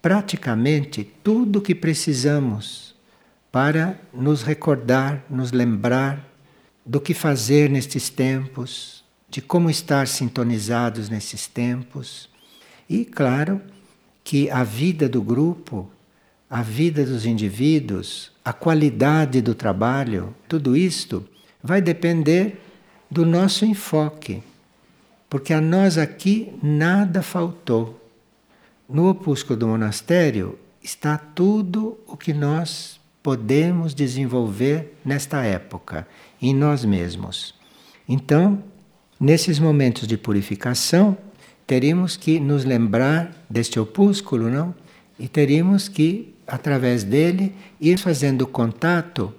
praticamente 0.00 1.02
tudo 1.22 1.58
o 1.58 1.62
que 1.62 1.74
precisamos 1.74 2.94
para 3.50 4.00
nos 4.12 4.42
recordar, 4.42 5.24
nos 5.28 5.50
lembrar 5.50 6.32
do 6.86 7.00
que 7.00 7.12
fazer 7.12 7.68
nestes 7.68 8.08
tempos, 8.08 9.04
de 9.28 9.42
como 9.42 9.68
estar 9.68 10.06
sintonizados 10.06 11.08
nesses 11.08 11.48
tempos. 11.48 12.30
E, 12.88 13.04
claro, 13.04 13.60
que 14.22 14.48
a 14.48 14.62
vida 14.62 15.08
do 15.08 15.20
grupo 15.20 15.90
a 16.48 16.62
vida 16.62 17.04
dos 17.04 17.26
indivíduos, 17.26 18.30
a 18.44 18.52
qualidade 18.52 19.42
do 19.42 19.56
trabalho, 19.56 20.32
tudo 20.46 20.76
isto 20.76 21.26
vai 21.60 21.82
depender 21.82 22.60
do 23.10 23.26
nosso 23.26 23.64
enfoque. 23.64 24.40
Porque 25.34 25.52
a 25.52 25.60
nós 25.60 25.98
aqui 25.98 26.52
nada 26.62 27.20
faltou. 27.20 28.00
No 28.88 29.08
opúsculo 29.08 29.58
do 29.58 29.66
monastério 29.66 30.56
está 30.80 31.18
tudo 31.18 31.98
o 32.06 32.16
que 32.16 32.32
nós 32.32 33.00
podemos 33.20 33.94
desenvolver 33.94 34.96
nesta 35.04 35.42
época, 35.42 36.06
em 36.40 36.54
nós 36.54 36.84
mesmos. 36.84 37.52
Então, 38.08 38.62
nesses 39.18 39.58
momentos 39.58 40.06
de 40.06 40.16
purificação, 40.16 41.18
teríamos 41.66 42.16
que 42.16 42.38
nos 42.38 42.64
lembrar 42.64 43.34
deste 43.50 43.80
opúsculo, 43.80 44.48
não? 44.48 44.72
E 45.18 45.26
teríamos 45.26 45.88
que, 45.88 46.32
através 46.46 47.02
dele, 47.02 47.52
ir 47.80 47.98
fazendo 47.98 48.46
contato 48.46 49.34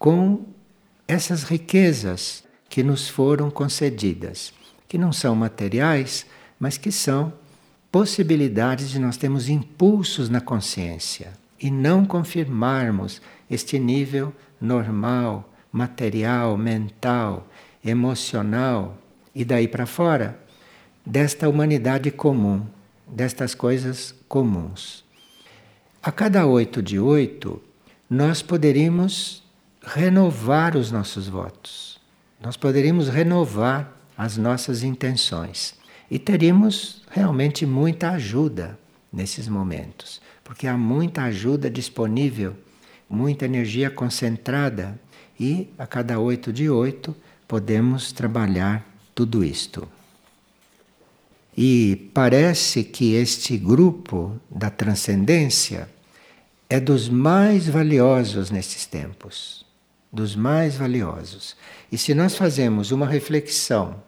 com 0.00 0.40
essas 1.06 1.44
riquezas 1.44 2.42
que 2.68 2.82
nos 2.82 3.08
foram 3.08 3.52
concedidas, 3.52 4.52
que 4.88 4.96
não 4.96 5.12
são 5.12 5.36
materiais, 5.36 6.26
mas 6.58 6.78
que 6.78 6.90
são 6.90 7.32
possibilidades 7.92 8.90
de 8.90 8.98
nós 8.98 9.16
termos 9.16 9.48
impulsos 9.48 10.28
na 10.28 10.40
consciência 10.40 11.32
e 11.60 11.70
não 11.70 12.04
confirmarmos 12.04 13.20
este 13.50 13.78
nível 13.78 14.32
normal, 14.60 15.52
material, 15.70 16.56
mental, 16.56 17.46
emocional 17.84 18.96
e 19.34 19.44
daí 19.44 19.68
para 19.68 19.86
fora 19.86 20.38
desta 21.04 21.48
humanidade 21.48 22.10
comum, 22.10 22.66
destas 23.06 23.54
coisas 23.54 24.14
comuns. 24.28 25.04
A 26.02 26.12
cada 26.12 26.46
oito 26.46 26.82
de 26.82 26.98
oito, 26.98 27.62
nós 28.08 28.42
poderíamos 28.42 29.42
renovar 29.82 30.76
os 30.76 30.92
nossos 30.92 31.28
votos, 31.28 31.98
nós 32.40 32.56
poderíamos 32.56 33.08
renovar 33.08 33.97
as 34.18 34.36
nossas 34.36 34.82
intenções 34.82 35.76
e 36.10 36.18
teríamos 36.18 37.02
realmente 37.08 37.64
muita 37.64 38.10
ajuda 38.10 38.76
nesses 39.12 39.46
momentos, 39.46 40.20
porque 40.42 40.66
há 40.66 40.76
muita 40.76 41.22
ajuda 41.22 41.70
disponível, 41.70 42.56
muita 43.08 43.44
energia 43.44 43.88
concentrada 43.88 44.98
e 45.38 45.68
a 45.78 45.86
cada 45.86 46.18
oito 46.18 46.52
de 46.52 46.68
oito 46.68 47.14
podemos 47.46 48.10
trabalhar 48.10 48.84
tudo 49.14 49.44
isto. 49.44 49.88
E 51.56 52.10
parece 52.12 52.82
que 52.82 53.14
este 53.14 53.56
grupo 53.56 54.40
da 54.50 54.68
transcendência 54.68 55.88
é 56.68 56.78
dos 56.78 57.08
mais 57.08 57.68
valiosos 57.68 58.50
nesses 58.50 58.84
tempos. 58.84 59.64
Dos 60.12 60.36
mais 60.36 60.76
valiosos. 60.76 61.56
E 61.90 61.98
se 61.98 62.14
nós 62.14 62.36
fazemos 62.36 62.92
uma 62.92 63.06
reflexão 63.06 64.07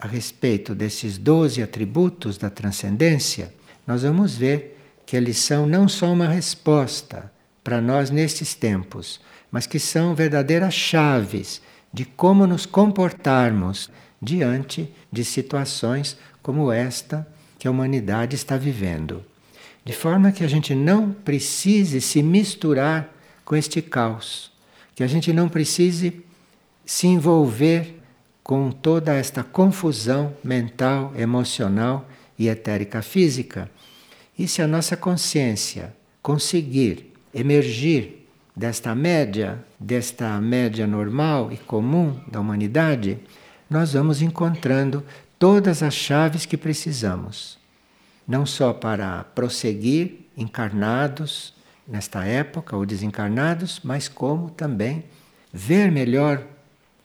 a 0.00 0.06
respeito 0.06 0.74
desses 0.74 1.18
doze 1.18 1.62
atributos 1.62 2.38
da 2.38 2.48
transcendência, 2.48 3.52
nós 3.86 4.02
vamos 4.02 4.34
ver 4.34 4.78
que 5.04 5.16
eles 5.16 5.36
são 5.38 5.66
não 5.66 5.86
só 5.88 6.10
uma 6.10 6.26
resposta 6.26 7.30
para 7.62 7.80
nós 7.80 8.10
nestes 8.10 8.54
tempos, 8.54 9.20
mas 9.50 9.66
que 9.66 9.78
são 9.78 10.14
verdadeiras 10.14 10.72
chaves 10.72 11.60
de 11.92 12.04
como 12.04 12.46
nos 12.46 12.64
comportarmos 12.64 13.90
diante 14.22 14.90
de 15.12 15.24
situações 15.24 16.16
como 16.42 16.72
esta 16.72 17.26
que 17.58 17.68
a 17.68 17.70
humanidade 17.70 18.36
está 18.36 18.56
vivendo. 18.56 19.22
De 19.84 19.92
forma 19.92 20.32
que 20.32 20.44
a 20.44 20.48
gente 20.48 20.74
não 20.74 21.12
precise 21.12 22.00
se 22.00 22.22
misturar 22.22 23.12
com 23.44 23.56
este 23.56 23.82
caos, 23.82 24.50
que 24.94 25.02
a 25.02 25.06
gente 25.06 25.32
não 25.32 25.48
precise 25.48 26.24
se 26.86 27.06
envolver 27.06 27.99
com 28.50 28.72
toda 28.72 29.14
esta 29.14 29.44
confusão 29.44 30.34
mental, 30.42 31.12
emocional 31.16 32.04
e 32.36 32.48
etérica 32.48 33.00
física. 33.00 33.70
E 34.36 34.48
se 34.48 34.60
a 34.60 34.66
nossa 34.66 34.96
consciência 34.96 35.94
conseguir 36.20 37.12
emergir 37.32 38.26
desta 38.56 38.92
média, 38.92 39.64
desta 39.78 40.40
média 40.40 40.84
normal 40.84 41.52
e 41.52 41.56
comum 41.58 42.20
da 42.26 42.40
humanidade, 42.40 43.20
nós 43.70 43.92
vamos 43.92 44.20
encontrando 44.20 45.04
todas 45.38 45.80
as 45.80 45.94
chaves 45.94 46.44
que 46.44 46.56
precisamos, 46.56 47.56
não 48.26 48.44
só 48.44 48.72
para 48.72 49.22
prosseguir 49.32 50.26
encarnados 50.36 51.54
nesta 51.86 52.24
época 52.24 52.76
ou 52.76 52.84
desencarnados, 52.84 53.80
mas 53.84 54.08
como 54.08 54.50
também 54.50 55.04
ver 55.52 55.92
melhor 55.92 56.44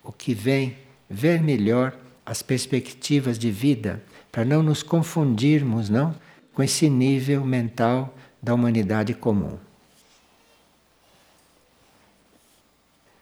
o 0.04 0.12
que 0.12 0.34
vem, 0.34 0.85
ver 1.10 1.41
melhor 1.41 1.96
as 2.26 2.41
perspectivas 2.41 3.38
de 3.38 3.52
vida, 3.52 4.04
para 4.32 4.44
não 4.44 4.63
nos 4.63 4.82
confundirmos, 4.82 5.89
não, 5.89 6.15
com 6.54 6.63
esse 6.63 6.89
nível 6.89 7.46
mental 7.46 8.15
da 8.41 8.54
humanidade 8.54 9.13
comum. 9.13 9.58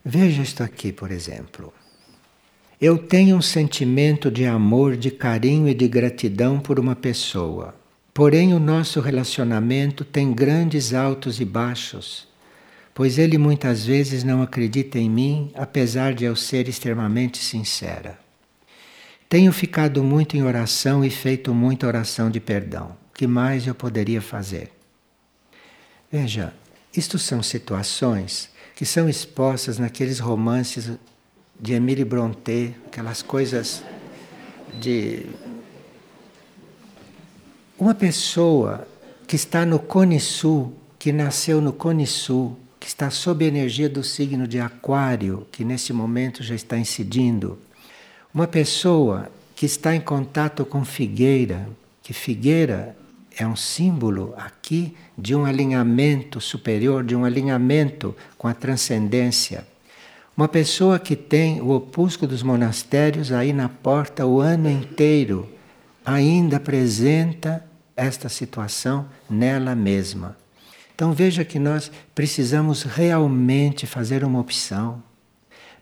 Veja 0.05 0.41
isto 0.41 0.61
aqui, 0.63 0.91
por 0.91 1.11
exemplo. 1.11 1.73
Eu 2.79 2.97
tenho 2.97 3.37
um 3.37 3.41
sentimento 3.41 4.29
de 4.29 4.45
amor, 4.45 4.97
de 4.97 5.09
carinho 5.09 5.69
e 5.69 5.73
de 5.73 5.87
gratidão 5.87 6.59
por 6.59 6.79
uma 6.79 6.95
pessoa. 6.95 7.73
Porém, 8.13 8.53
o 8.53 8.59
nosso 8.59 8.99
relacionamento 8.99 10.03
tem 10.03 10.33
grandes 10.33 10.93
altos 10.93 11.39
e 11.39 11.45
baixos, 11.45 12.27
pois 12.93 13.17
ele 13.17 13.37
muitas 13.37 13.85
vezes 13.85 14.23
não 14.23 14.41
acredita 14.41 14.99
em 14.99 15.09
mim, 15.09 15.51
apesar 15.55 16.13
de 16.13 16.25
eu 16.25 16.35
ser 16.35 16.67
extremamente 16.67 17.37
sincera. 17.37 18.19
Tenho 19.27 19.51
ficado 19.51 20.03
muito 20.03 20.37
em 20.37 20.43
oração 20.43 21.03
e 21.03 21.09
feito 21.09 21.53
muita 21.55 21.87
oração 21.87 22.29
de 22.29 22.39
perdão. 22.39 22.95
O 23.09 23.13
que 23.13 23.25
mais 23.25 23.65
eu 23.65 23.73
poderia 23.73 24.21
fazer? 24.21 24.71
Veja, 26.11 26.53
isto 26.95 27.17
são 27.17 27.41
situações 27.41 28.51
que 28.75 28.85
são 28.85 29.09
expostas 29.09 29.79
naqueles 29.79 30.19
romances 30.19 30.91
de 31.59 31.73
Emile 31.73 32.05
Brontë, 32.05 32.75
aquelas 32.85 33.23
coisas 33.23 33.83
de 34.79 35.25
uma 37.79 37.95
pessoa 37.95 38.87
que 39.27 39.35
está 39.35 39.65
no 39.65 39.79
Cone 39.79 40.19
Sul, 40.19 40.73
que 40.99 41.11
nasceu 41.11 41.59
no 41.59 41.73
Cone 41.73 42.05
Sul, 42.05 42.57
que 42.83 42.89
está 42.89 43.09
sob 43.09 43.45
a 43.45 43.47
energia 43.47 43.87
do 43.87 44.03
signo 44.03 44.45
de 44.45 44.59
Aquário, 44.59 45.47
que 45.53 45.63
nesse 45.63 45.93
momento 45.93 46.43
já 46.43 46.53
está 46.53 46.77
incidindo. 46.77 47.57
Uma 48.33 48.45
pessoa 48.45 49.31
que 49.55 49.65
está 49.65 49.95
em 49.95 50.01
contato 50.01 50.65
com 50.65 50.83
figueira, 50.83 51.65
que 52.01 52.11
figueira 52.11 52.93
é 53.37 53.47
um 53.47 53.55
símbolo 53.55 54.33
aqui 54.35 54.97
de 55.17 55.33
um 55.33 55.45
alinhamento 55.45 56.41
superior, 56.41 57.05
de 57.05 57.15
um 57.15 57.23
alinhamento 57.23 58.13
com 58.37 58.49
a 58.49 58.53
transcendência. 58.53 59.65
Uma 60.35 60.49
pessoa 60.49 60.99
que 60.99 61.15
tem 61.15 61.61
o 61.61 61.69
opúsculo 61.69 62.31
dos 62.31 62.43
monastérios 62.43 63.31
aí 63.31 63.53
na 63.53 63.69
porta 63.69 64.25
o 64.25 64.41
ano 64.41 64.69
inteiro, 64.69 65.49
ainda 66.03 66.57
apresenta 66.57 67.65
esta 67.95 68.27
situação 68.27 69.05
nela 69.29 69.73
mesma. 69.73 70.42
Então 71.03 71.11
veja 71.11 71.43
que 71.43 71.59
nós 71.59 71.91
precisamos 72.15 72.83
realmente 72.83 73.85
fazer 73.85 74.23
uma 74.23 74.39
opção. 74.39 75.03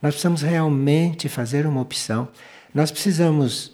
Nós 0.02 0.16
precisamos 0.16 0.42
realmente 0.42 1.30
fazer 1.30 1.68
uma 1.68 1.80
opção. 1.80 2.28
Nós 2.74 2.90
precisamos 2.90 3.72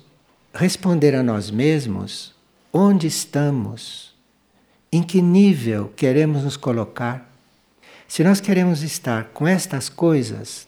responder 0.53 1.15
a 1.15 1.23
nós 1.23 1.49
mesmos 1.49 2.35
onde 2.73 3.07
estamos, 3.07 4.13
em 4.91 5.01
que 5.01 5.21
nível 5.21 5.87
queremos 5.95 6.43
nos 6.43 6.57
colocar. 6.57 7.33
Se 8.09 8.25
nós 8.25 8.41
queremos 8.41 8.83
estar 8.83 9.29
com 9.33 9.47
estas 9.47 9.87
coisas, 9.87 10.67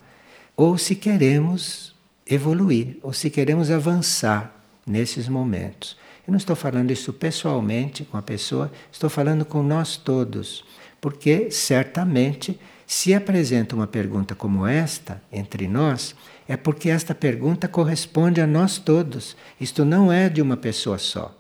ou 0.56 0.78
se 0.78 0.96
queremos 0.96 1.94
evoluir, 2.26 2.96
ou 3.04 3.12
se 3.12 3.30
queremos 3.30 3.70
avançar 3.70 4.56
nesses 4.88 5.28
momentos. 5.28 5.98
Eu 6.30 6.32
não 6.32 6.38
estou 6.38 6.56
falando 6.56 6.92
isso 6.92 7.12
pessoalmente 7.12 8.06
com 8.06 8.15
a 8.15 8.22
pessoa, 8.22 8.72
estou 8.92 9.10
falando 9.10 9.44
com 9.44 9.63
nós 9.63 9.98
todos, 9.98 10.63
porque 11.02 11.50
certamente 11.50 12.60
se 12.86 13.15
apresenta 13.15 13.76
uma 13.76 13.88
pergunta 13.88 14.36
como 14.36 14.68
esta 14.68 15.24
entre 15.32 15.68
nós, 15.68 16.13
é 16.48 16.56
porque 16.56 16.88
esta 16.92 17.15
pergunta 17.15 17.68
corresponde 17.68 18.39
a 18.39 18.46
nós 18.46 18.78
todos. 18.78 19.36
Isto 19.60 19.84
não 19.84 20.13
é 20.13 20.30
de 20.30 20.39
uma 20.39 20.56
pessoa 20.56 21.00
só. 21.00 21.36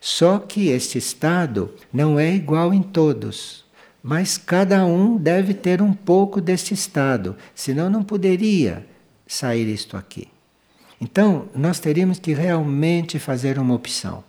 Só 0.00 0.40
que 0.40 0.70
este 0.70 0.98
estado 0.98 1.72
não 1.92 2.18
é 2.18 2.34
igual 2.34 2.74
em 2.74 2.82
todos. 2.82 3.64
Mas 4.02 4.36
cada 4.36 4.84
um 4.84 5.16
deve 5.18 5.54
ter 5.54 5.80
um 5.80 5.92
pouco 5.92 6.40
desse 6.40 6.74
estado, 6.74 7.36
senão 7.54 7.88
não 7.88 8.02
poderia 8.02 8.84
sair 9.24 9.72
isto 9.72 9.96
aqui. 9.96 10.26
Então, 11.00 11.48
nós 11.54 11.80
teríamos 11.80 12.18
que 12.18 12.34
realmente 12.34 13.18
fazer 13.18 13.58
uma 13.58 13.74
opção. 13.74 14.22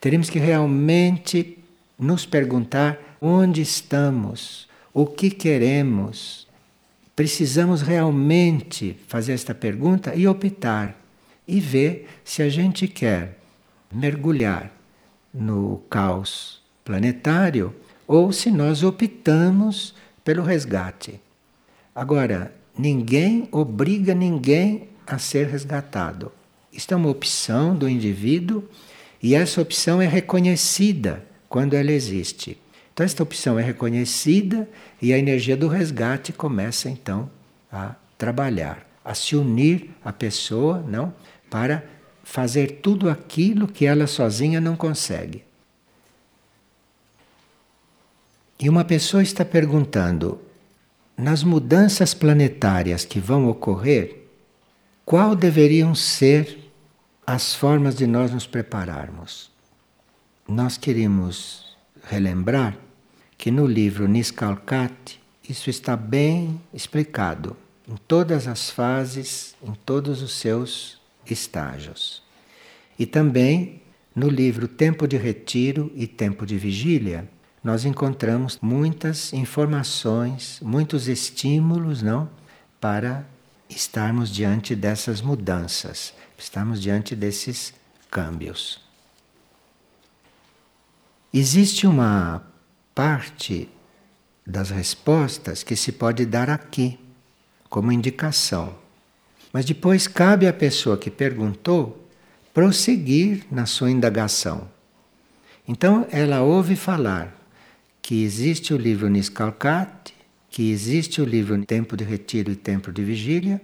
Teríamos 0.00 0.30
que 0.30 0.38
realmente 0.38 1.58
nos 1.98 2.24
perguntar 2.24 2.98
onde 3.20 3.60
estamos, 3.60 4.68
o 4.94 5.04
que 5.06 5.30
queremos. 5.30 6.46
Precisamos 7.16 7.82
realmente 7.82 8.96
fazer 9.08 9.32
esta 9.32 9.54
pergunta 9.54 10.14
e 10.14 10.26
optar 10.26 10.96
e 11.46 11.58
ver 11.58 12.08
se 12.24 12.42
a 12.42 12.48
gente 12.48 12.86
quer 12.86 13.38
mergulhar 13.92 14.72
no 15.34 15.82
caos 15.90 16.62
planetário 16.84 17.74
ou 18.06 18.32
se 18.32 18.50
nós 18.50 18.82
optamos 18.82 19.94
pelo 20.24 20.42
resgate. 20.42 21.20
Agora, 21.94 22.54
ninguém 22.76 23.48
obriga 23.50 24.14
ninguém 24.14 24.88
a 25.06 25.18
ser 25.18 25.46
resgatado. 25.46 26.32
Isto 26.72 26.94
é 26.94 26.96
uma 26.96 27.10
opção 27.10 27.76
do 27.76 27.88
indivíduo 27.88 28.64
e 29.22 29.34
essa 29.34 29.60
opção 29.60 30.00
é 30.00 30.06
reconhecida 30.06 31.24
quando 31.48 31.74
ela 31.74 31.92
existe. 31.92 32.58
Então, 32.92 33.04
esta 33.04 33.22
opção 33.22 33.58
é 33.58 33.62
reconhecida 33.62 34.68
e 35.00 35.12
a 35.12 35.18
energia 35.18 35.56
do 35.56 35.68
resgate 35.68 36.32
começa 36.32 36.88
então 36.88 37.30
a 37.70 37.94
trabalhar, 38.18 38.86
a 39.04 39.14
se 39.14 39.34
unir 39.34 39.90
à 40.04 40.12
pessoa, 40.12 40.84
não, 40.86 41.14
para 41.50 41.84
fazer 42.22 42.80
tudo 42.82 43.08
aquilo 43.10 43.66
que 43.66 43.86
ela 43.86 44.06
sozinha 44.06 44.60
não 44.60 44.76
consegue. 44.76 45.44
E 48.58 48.68
uma 48.68 48.84
pessoa 48.84 49.22
está 49.22 49.44
perguntando: 49.44 50.40
nas 51.16 51.42
mudanças 51.42 52.14
planetárias 52.14 53.04
que 53.04 53.18
vão 53.18 53.48
ocorrer, 53.48 54.21
qual 55.12 55.36
deveriam 55.36 55.94
ser 55.94 56.72
as 57.26 57.54
formas 57.54 57.94
de 57.94 58.06
nós 58.06 58.32
nos 58.32 58.46
prepararmos? 58.46 59.50
Nós 60.48 60.78
queremos 60.78 61.76
relembrar 62.02 62.78
que 63.36 63.50
no 63.50 63.66
livro 63.66 64.08
Niskalkat 64.08 65.20
isso 65.46 65.68
está 65.68 65.98
bem 65.98 66.58
explicado 66.72 67.54
em 67.86 67.94
todas 68.08 68.48
as 68.48 68.70
fases, 68.70 69.54
em 69.62 69.74
todos 69.84 70.22
os 70.22 70.32
seus 70.32 70.98
estágios. 71.26 72.22
E 72.98 73.04
também 73.04 73.82
no 74.16 74.30
livro 74.30 74.66
Tempo 74.66 75.06
de 75.06 75.18
Retiro 75.18 75.92
e 75.94 76.06
Tempo 76.06 76.46
de 76.46 76.56
Vigília, 76.56 77.28
nós 77.62 77.84
encontramos 77.84 78.58
muitas 78.62 79.30
informações, 79.34 80.58
muitos 80.62 81.06
estímulos, 81.06 82.00
não, 82.00 82.30
para 82.80 83.26
estarmos 83.74 84.30
diante 84.30 84.74
dessas 84.74 85.20
mudanças, 85.20 86.14
estarmos 86.38 86.80
diante 86.80 87.14
desses 87.14 87.72
câmbios. 88.10 88.80
Existe 91.32 91.86
uma 91.86 92.42
parte 92.94 93.68
das 94.46 94.70
respostas 94.70 95.62
que 95.62 95.76
se 95.76 95.92
pode 95.92 96.26
dar 96.26 96.50
aqui, 96.50 96.98
como 97.68 97.90
indicação. 97.90 98.76
Mas 99.52 99.64
depois 99.64 100.06
cabe 100.06 100.46
à 100.46 100.52
pessoa 100.52 100.98
que 100.98 101.10
perguntou 101.10 102.06
prosseguir 102.52 103.46
na 103.50 103.64
sua 103.64 103.90
indagação. 103.90 104.68
Então 105.66 106.06
ela 106.10 106.42
ouve 106.42 106.76
falar 106.76 107.34
que 108.02 108.22
existe 108.22 108.74
o 108.74 108.76
livro 108.76 109.08
Niskalkat, 109.08 110.11
que 110.52 110.70
existe 110.70 111.22
o 111.22 111.24
livro 111.24 111.60
Tempo 111.64 111.96
de 111.96 112.04
Retiro 112.04 112.52
e 112.52 112.56
Tempo 112.56 112.92
de 112.92 113.02
Vigília, 113.02 113.58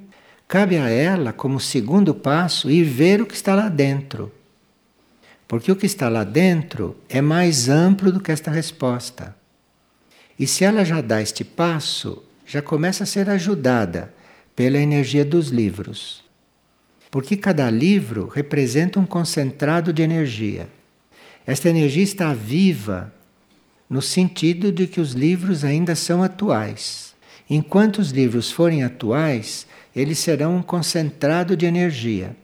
cabe 0.49 0.79
a 0.79 0.89
ela, 0.89 1.35
como 1.35 1.61
segundo 1.61 2.15
passo, 2.15 2.71
ir 2.71 2.83
ver 2.83 3.21
o 3.21 3.27
que 3.27 3.35
está 3.35 3.55
lá 3.55 3.69
dentro. 3.69 4.33
Porque 5.47 5.71
o 5.71 5.77
que 5.77 5.85
está 5.85 6.09
lá 6.09 6.25
dentro 6.25 6.97
é 7.07 7.21
mais 7.21 7.69
amplo 7.69 8.11
do 8.11 8.21
que 8.21 8.33
esta 8.33 8.51
resposta. 8.51 9.37
E 10.39 10.47
se 10.47 10.65
ela 10.65 10.83
já 10.83 11.03
dá 11.03 11.21
este 11.21 11.45
passo, 11.45 12.25
já 12.47 12.63
começa 12.63 13.05
a 13.05 13.07
ser 13.07 13.29
ajudada 13.29 14.15
pela 14.57 14.79
energia 14.79 15.27
dos 15.27 15.49
livros. 15.49 16.25
Porque 17.11 17.37
cada 17.37 17.69
livro 17.69 18.29
representa 18.29 18.99
um 18.99 19.05
concentrado 19.05 19.93
de 19.93 20.01
energia. 20.01 20.71
Esta 21.47 21.69
energia 21.69 22.03
está 22.03 22.33
viva 22.33 23.13
no 23.89 24.03
sentido 24.03 24.71
de 24.71 24.87
que 24.87 25.01
os 25.01 25.13
livros 25.13 25.65
ainda 25.65 25.95
são 25.95 26.23
atuais. 26.23 27.15
Enquanto 27.49 27.99
os 27.99 28.11
livros 28.11 28.51
forem 28.51 28.83
atuais, 28.85 29.67
eles 29.97 30.19
serão 30.19 30.57
um 30.57 30.63
concentrado 30.63 31.57
de 31.57 31.65
energia. 31.65 32.37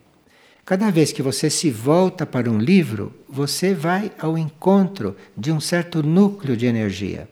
Cada 0.64 0.90
vez 0.90 1.12
que 1.12 1.22
você 1.22 1.50
se 1.50 1.70
volta 1.70 2.24
para 2.24 2.50
um 2.50 2.58
livro, 2.58 3.14
você 3.28 3.74
vai 3.74 4.10
ao 4.18 4.38
encontro 4.38 5.14
de 5.36 5.52
um 5.52 5.60
certo 5.60 6.02
núcleo 6.02 6.56
de 6.56 6.64
energia, 6.64 7.28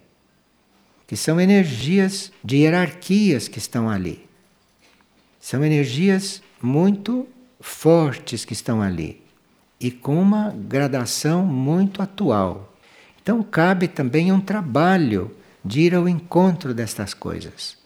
que 1.07 1.17
são 1.17 1.41
energias 1.41 2.31
de 2.45 2.59
hierarquias 2.59 3.49
que 3.49 3.59
estão 3.59 3.89
ali. 3.89 4.27
São 5.41 5.65
energias 5.65 6.43
muito 6.61 7.27
fortes 7.59 8.45
que 8.45 8.53
estão 8.53 8.83
ali 8.83 9.23
e 9.81 9.91
com 9.91 10.21
uma 10.21 10.51
gradação 10.51 11.45
muito 11.45 12.03
atual. 12.03 12.72
Então 13.23 13.43
cabe 13.43 13.87
também 13.87 14.33
um 14.33 14.41
trabalho 14.41 15.31
de 15.65 15.83
ir 15.83 15.95
ao 15.95 16.09
encontro 16.09 16.75
destas 16.75 17.15
coisas. 17.15 17.77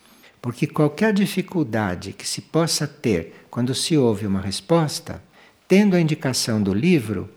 Porque 0.40 0.66
qualquer 0.66 1.12
dificuldade 1.12 2.12
que 2.12 2.26
se 2.26 2.40
possa 2.40 2.86
ter 2.86 3.44
quando 3.50 3.74
se 3.74 3.96
ouve 3.96 4.26
uma 4.26 4.40
resposta, 4.40 5.22
tendo 5.68 5.94
a 5.94 6.00
indicação 6.00 6.62
do 6.62 6.72
livro, 6.72 7.28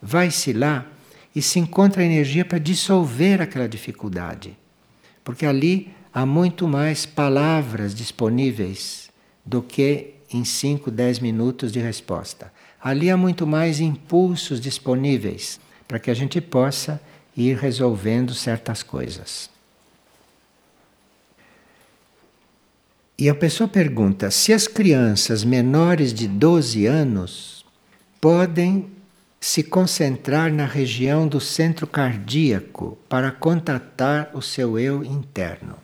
vai-se 0.00 0.52
lá 0.52 0.86
e 1.34 1.42
se 1.42 1.58
encontra 1.58 2.04
energia 2.04 2.44
para 2.44 2.58
dissolver 2.58 3.40
aquela 3.40 3.68
dificuldade. 3.68 4.56
Porque 5.24 5.46
ali 5.46 5.90
há 6.12 6.24
muito 6.24 6.68
mais 6.68 7.06
palavras 7.06 7.94
disponíveis 7.94 9.10
do 9.44 9.62
que 9.62 10.14
em 10.32 10.44
5, 10.44 10.90
10 10.90 11.20
minutos 11.20 11.72
de 11.72 11.80
resposta. 11.80 12.52
Ali 12.80 13.10
há 13.10 13.16
muito 13.16 13.46
mais 13.46 13.80
impulsos 13.80 14.60
disponíveis 14.60 15.58
para 15.86 15.98
que 15.98 16.10
a 16.10 16.14
gente 16.14 16.40
possa 16.40 17.00
ir 17.38 17.56
resolvendo 17.56 18.34
certas 18.34 18.82
coisas. 18.82 19.48
E 23.16 23.28
a 23.28 23.34
pessoa 23.34 23.68
pergunta 23.68 24.30
se 24.30 24.52
as 24.52 24.66
crianças 24.66 25.44
menores 25.44 26.12
de 26.12 26.26
12 26.28 26.86
anos 26.86 27.64
podem 28.20 28.90
se 29.40 29.62
concentrar 29.62 30.52
na 30.52 30.66
região 30.66 31.26
do 31.26 31.40
centro 31.40 31.86
cardíaco 31.86 32.98
para 33.08 33.30
contatar 33.30 34.30
o 34.34 34.42
seu 34.42 34.78
eu 34.78 35.04
interno. 35.04 35.76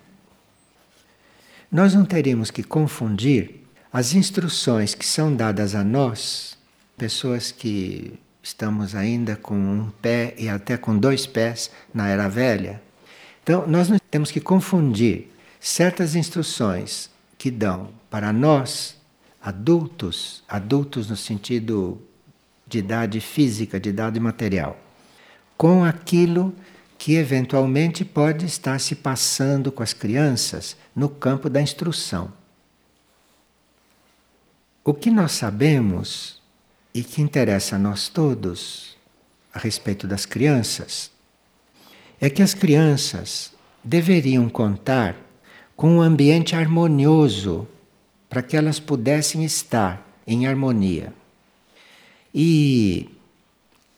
Nós 1.71 1.95
não 1.95 2.05
teríamos 2.05 2.51
que 2.51 2.63
confundir 2.63 3.65
as 3.93 4.13
instruções 4.13 4.95
que 4.95 5.07
são 5.07 5.35
dadas 5.35 5.75
a 5.75 5.85
nós, 5.85 6.57
pessoas 6.97 7.53
que 7.53 8.19
estamos 8.45 8.95
ainda 8.95 9.37
com 9.37 9.55
um 9.55 9.91
pé 10.03 10.35
e 10.37 10.51
até 10.51 10.77
com 10.77 10.99
dois 10.99 11.27
pés 11.27 11.71
na 11.95 12.09
era 12.09 12.29
velha. 12.29 12.81
Então, 13.43 13.67
nós 13.67 13.89
não 13.89 13.99
temos 14.11 14.31
que 14.31 14.39
confundir 14.39 15.33
certas 15.59 16.15
instruções 16.15 17.09
que 17.39 17.51
dão 17.51 17.89
para 18.11 18.35
nós, 18.35 18.97
adultos, 19.41 20.45
adultos 20.47 21.09
no 21.09 21.17
sentido 21.17 21.99
de 22.67 22.79
idade 22.79 23.19
física, 23.19 23.81
de 23.81 23.89
idade 23.89 24.21
material, 24.21 24.79
com 25.57 25.83
aquilo 25.83 26.55
que 26.99 27.15
eventualmente 27.15 28.05
pode 28.05 28.45
estar 28.45 28.79
se 28.79 28.95
passando 28.95 29.73
com 29.73 29.83
as 29.83 29.95
crianças 29.95 30.77
no 30.95 31.09
campo 31.09 31.49
da 31.49 31.63
instrução. 31.63 32.31
O 34.85 34.93
que 34.93 35.11
nós 35.11 35.33
sabemos 35.33 36.34
e 36.95 37.03
que 37.03 37.21
interessa 37.21 37.77
a 37.77 37.79
nós 37.79 38.09
todos 38.09 38.97
a 39.53 39.59
respeito 39.59 40.07
das 40.07 40.25
crianças 40.25 41.11
é 42.21 42.31
que 42.31 42.43
as 42.43 42.55
crianças 42.55 43.53
deveriam 43.83 44.49
contar 44.49 45.17
com 45.77 45.97
um 45.97 46.01
ambiente 46.01 46.55
harmonioso 46.57 47.67
para 48.31 48.43
que 48.43 48.57
elas 48.57 48.81
pudessem 48.81 49.45
estar 49.45 50.03
em 50.27 50.47
harmonia. 50.47 51.13
E 52.35 53.11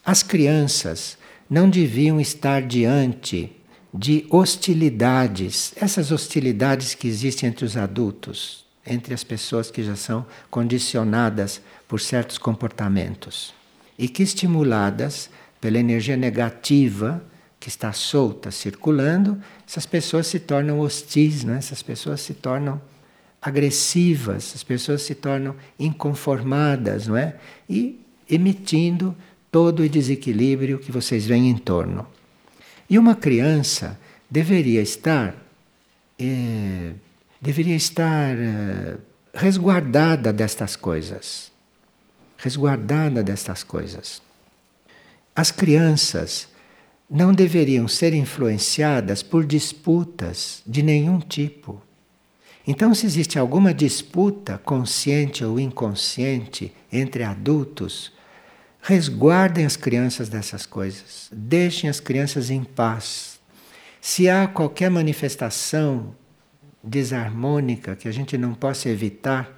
as 0.05 0.23
crianças 0.23 1.17
não 1.49 1.71
deviam 1.71 2.21
estar 2.21 2.63
diante 2.63 3.53
de 3.95 4.27
hostilidades, 4.29 5.73
essas 5.77 6.11
hostilidades 6.11 6.95
que 6.95 7.07
existem 7.07 7.49
entre 7.49 7.65
os 7.65 7.77
adultos, 7.77 8.66
entre 8.87 9.14
as 9.14 9.25
pessoas 9.25 9.70
que 9.70 9.83
já 9.83 9.96
são 9.96 10.27
condicionadas 10.51 11.61
por 11.88 12.01
certos 12.01 12.38
comportamentos 12.38 13.55
e 13.99 14.09
que, 14.09 14.22
estimuladas 14.22 15.31
pela 15.61 15.79
energia 15.79 16.16
negativa 16.16 17.22
que 17.59 17.68
está 17.68 17.92
solta, 17.92 18.51
circulando, 18.51 19.40
essas 19.66 19.87
pessoas 19.87 20.27
se 20.27 20.38
tornam 20.38 20.79
hostis, 20.79 21.42
né? 21.44 21.57
essas 21.57 21.83
pessoas 21.83 22.20
se 22.20 22.35
tornam 22.35 22.81
agressivas, 23.40 24.53
as 24.55 24.62
pessoas 24.62 25.03
se 25.03 25.14
tornam 25.14 25.55
inconformadas, 25.79 27.07
não 27.07 27.16
é? 27.16 27.37
E 27.68 28.01
emitindo 28.29 29.16
todo 29.51 29.83
o 29.83 29.88
desequilíbrio 29.88 30.79
que 30.79 30.92
vocês 30.92 31.27
veem 31.27 31.49
em 31.49 31.57
torno. 31.57 32.07
E 32.90 32.99
uma 32.99 33.14
criança 33.14 33.99
deveria 34.29 34.83
estar 34.83 35.35
é, 36.18 36.92
deveria 37.47 37.77
estar 37.77 38.37
é, 38.37 38.97
resguardada 39.33 40.33
destas 40.33 40.75
coisas. 40.75 41.53
Resguardada 42.37 43.23
destas 43.23 43.63
coisas. 43.63 44.21
As 45.35 45.53
crianças 45.53 46.49
não 47.09 47.33
deveriam 47.33 47.87
ser 47.87 48.13
influenciadas 48.13 49.23
por 49.23 49.47
disputas 49.47 50.61
de 50.67 50.83
nenhum 50.83 51.21
tipo. 51.21 51.81
Então, 52.67 52.93
se 52.93 53.07
existe 53.07 53.39
alguma 53.39 53.73
disputa, 53.73 54.59
consciente 54.59 55.45
ou 55.45 55.61
inconsciente, 55.61 56.75
entre 56.93 57.23
adultos, 57.23 58.13
resguardem 58.83 59.65
as 59.65 59.77
crianças 59.77 60.29
dessas 60.29 60.67
coisas. 60.67 61.29
Deixem 61.31 61.89
as 61.89 62.01
crianças 62.01 62.51
em 62.51 62.65
paz. 62.65 63.39
Se 64.01 64.29
há 64.29 64.49
qualquer 64.49 64.91
manifestação 64.91 66.13
desarmônica 66.87 67.96
que 67.96 68.09
a 68.09 68.12
gente 68.12 68.38
não 68.38 68.55
possa 68.55 68.88
evitar, 68.88 69.51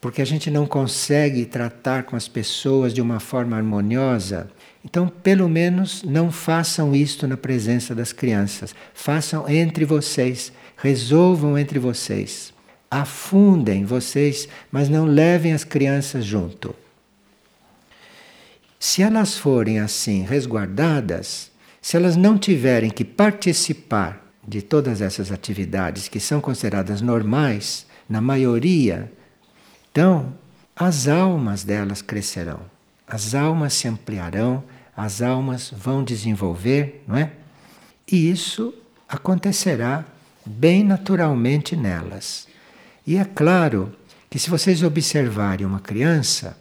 porque 0.00 0.20
a 0.20 0.26
gente 0.26 0.50
não 0.50 0.66
consegue 0.66 1.46
tratar 1.46 2.02
com 2.02 2.16
as 2.16 2.28
pessoas 2.28 2.92
de 2.92 3.00
uma 3.00 3.20
forma 3.20 3.56
harmoniosa, 3.56 4.50
então, 4.84 5.08
pelo 5.08 5.48
menos, 5.48 6.02
não 6.02 6.30
façam 6.30 6.94
isto 6.94 7.26
na 7.26 7.36
presença 7.36 7.94
das 7.94 8.12
crianças. 8.12 8.74
Façam 8.94 9.48
entre 9.48 9.84
vocês, 9.84 10.52
resolvam 10.76 11.58
entre 11.58 11.78
vocês. 11.78 12.52
Afundem 12.90 13.84
vocês, 13.84 14.48
mas 14.70 14.88
não 14.88 15.04
levem 15.04 15.52
as 15.52 15.64
crianças 15.64 16.24
junto. 16.24 16.74
Se 18.78 19.02
elas 19.02 19.36
forem 19.36 19.80
assim 19.80 20.22
resguardadas, 20.22 21.50
se 21.82 21.96
elas 21.96 22.16
não 22.16 22.38
tiverem 22.38 22.88
que 22.88 23.04
participar 23.04 24.27
de 24.48 24.62
todas 24.62 25.00
essas 25.00 25.30
atividades 25.30 26.08
que 26.08 26.18
são 26.18 26.40
consideradas 26.40 27.00
normais, 27.00 27.86
na 28.08 28.20
maioria, 28.20 29.12
então 29.92 30.32
as 30.74 31.06
almas 31.06 31.62
delas 31.62 32.00
crescerão 32.00 32.60
as 33.08 33.34
almas 33.34 33.72
se 33.72 33.88
ampliarão, 33.88 34.62
as 34.94 35.22
almas 35.22 35.72
vão 35.74 36.04
desenvolver, 36.04 37.02
não 37.08 37.16
é? 37.16 37.32
E 38.10 38.30
isso 38.30 38.74
acontecerá 39.08 40.04
bem 40.44 40.84
naturalmente 40.84 41.74
nelas. 41.74 42.46
E 43.06 43.16
é 43.16 43.24
claro 43.24 43.92
que 44.28 44.38
se 44.38 44.50
vocês 44.50 44.82
observarem 44.82 45.66
uma 45.66 45.80
criança, 45.80 46.56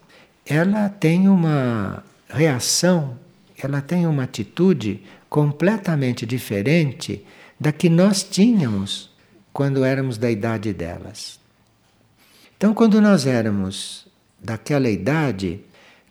ela 0.45 0.87
tem 0.87 1.27
uma 1.27 2.03
reação, 2.29 3.17
ela 3.61 3.81
tem 3.81 4.07
uma 4.07 4.23
atitude 4.23 5.01
completamente 5.29 6.25
diferente 6.25 7.25
da 7.59 7.71
que 7.71 7.89
nós 7.89 8.23
tínhamos 8.23 9.09
quando 9.51 9.83
éramos 9.83 10.17
da 10.17 10.29
idade 10.29 10.73
delas. 10.73 11.39
Então, 12.55 12.73
quando 12.73 13.01
nós 13.01 13.25
éramos 13.25 14.07
daquela 14.39 14.89
idade, 14.89 15.61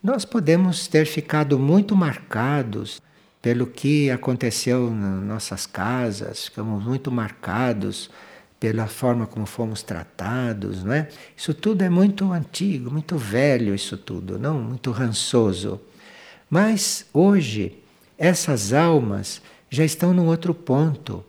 nós 0.02 0.24
podemos 0.24 0.86
ter 0.86 1.06
ficado 1.06 1.58
muito 1.58 1.96
marcados 1.96 3.00
pelo 3.40 3.66
que 3.66 4.10
aconteceu 4.10 4.90
nas 4.90 5.22
nossas 5.22 5.66
casas, 5.66 6.46
ficamos 6.46 6.84
muito 6.84 7.10
marcados 7.12 8.10
pela 8.58 8.86
forma 8.86 9.26
como 9.26 9.46
fomos 9.46 9.82
tratados, 9.82 10.82
não 10.82 10.92
é? 10.92 11.08
Isso 11.36 11.52
tudo 11.54 11.82
é 11.82 11.90
muito 11.90 12.32
antigo, 12.32 12.90
muito 12.90 13.16
velho, 13.16 13.74
isso 13.74 13.96
tudo, 13.96 14.38
não 14.38 14.58
muito 14.58 14.90
rançoso. 14.90 15.80
Mas 16.50 17.06
hoje 17.12 17.78
essas 18.18 18.72
almas 18.72 19.42
já 19.70 19.84
estão 19.84 20.12
num 20.14 20.26
outro 20.26 20.54
ponto. 20.54 21.24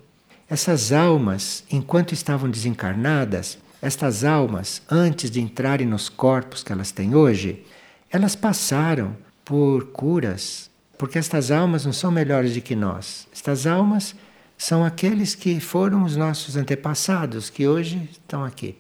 Essas 0.50 0.94
almas, 0.94 1.64
enquanto 1.70 2.14
estavam 2.14 2.50
desencarnadas, 2.50 3.58
estas 3.82 4.24
almas, 4.24 4.82
antes 4.90 5.30
de 5.30 5.42
entrarem 5.42 5.86
nos 5.86 6.08
corpos 6.08 6.64
que 6.64 6.72
elas 6.72 6.92
têm 6.92 7.16
hoje, 7.16 7.64
elas 8.10 8.36
passaram 8.36 9.16
por 9.44 9.88
curas, 9.88 10.70
porque 10.98 11.20
estas 11.20 11.52
almas 11.52 11.86
não 11.86 11.92
são 11.92 12.10
melhores 12.12 12.54
do 12.54 12.62
que 12.62 12.76
nós. 12.76 13.28
Estas 13.34 13.68
almas 13.68 14.16
são 14.58 14.86
aqueles 14.86 15.36
que 15.36 15.60
foram 15.60 16.04
os 16.04 16.16
nossos 16.16 16.56
antepassados, 16.56 17.50
que 17.50 17.68
hoje 17.68 18.10
estão 18.12 18.44
aqui. 18.44 18.78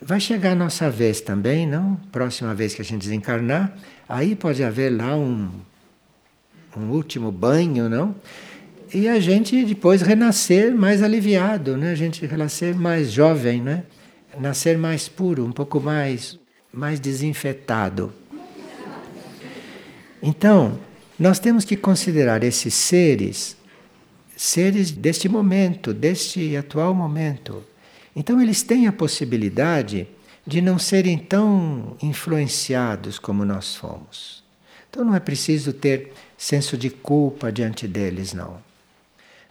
Vai 0.00 0.20
chegar 0.20 0.52
a 0.52 0.56
nossa 0.56 0.88
vez 0.88 1.20
também, 1.20 1.66
não? 1.66 1.96
Próxima 2.12 2.54
vez 2.54 2.74
que 2.74 2.82
a 2.82 2.84
gente 2.84 3.02
desencarnar, 3.02 3.76
aí 4.08 4.36
pode 4.36 4.62
haver 4.62 4.90
lá 4.90 5.16
um, 5.16 5.50
um 6.76 6.90
último 6.90 7.32
banho, 7.32 7.88
não? 7.88 8.14
E 8.94 9.08
a 9.08 9.18
gente 9.18 9.64
depois 9.64 10.02
renascer 10.02 10.72
mais 10.72 11.02
aliviado, 11.02 11.76
né? 11.76 11.90
A 11.90 11.94
gente 11.96 12.24
renascer 12.24 12.76
mais 12.76 13.10
jovem, 13.10 13.60
né? 13.60 13.82
Nascer 14.38 14.78
mais 14.78 15.08
puro, 15.08 15.44
um 15.44 15.50
pouco 15.50 15.80
mais, 15.80 16.38
mais 16.72 17.00
desinfetado. 17.00 18.12
Então, 20.22 20.78
nós 21.18 21.40
temos 21.40 21.64
que 21.64 21.76
considerar 21.76 22.44
esses 22.44 22.72
seres 22.72 23.56
seres 24.36 24.92
deste 24.92 25.28
momento, 25.28 25.92
deste 25.92 26.56
atual 26.56 26.94
momento. 26.94 27.64
Então, 28.14 28.40
eles 28.40 28.62
têm 28.62 28.86
a 28.86 28.92
possibilidade 28.92 30.06
de 30.46 30.60
não 30.60 30.78
serem 30.78 31.18
tão 31.18 31.96
influenciados 32.00 33.18
como 33.18 33.44
nós 33.44 33.74
fomos. 33.74 34.44
Então, 34.88 35.04
não 35.04 35.16
é 35.16 35.20
preciso 35.20 35.72
ter 35.72 36.12
senso 36.38 36.76
de 36.76 36.90
culpa 36.90 37.50
diante 37.50 37.88
deles, 37.88 38.32
não. 38.32 38.73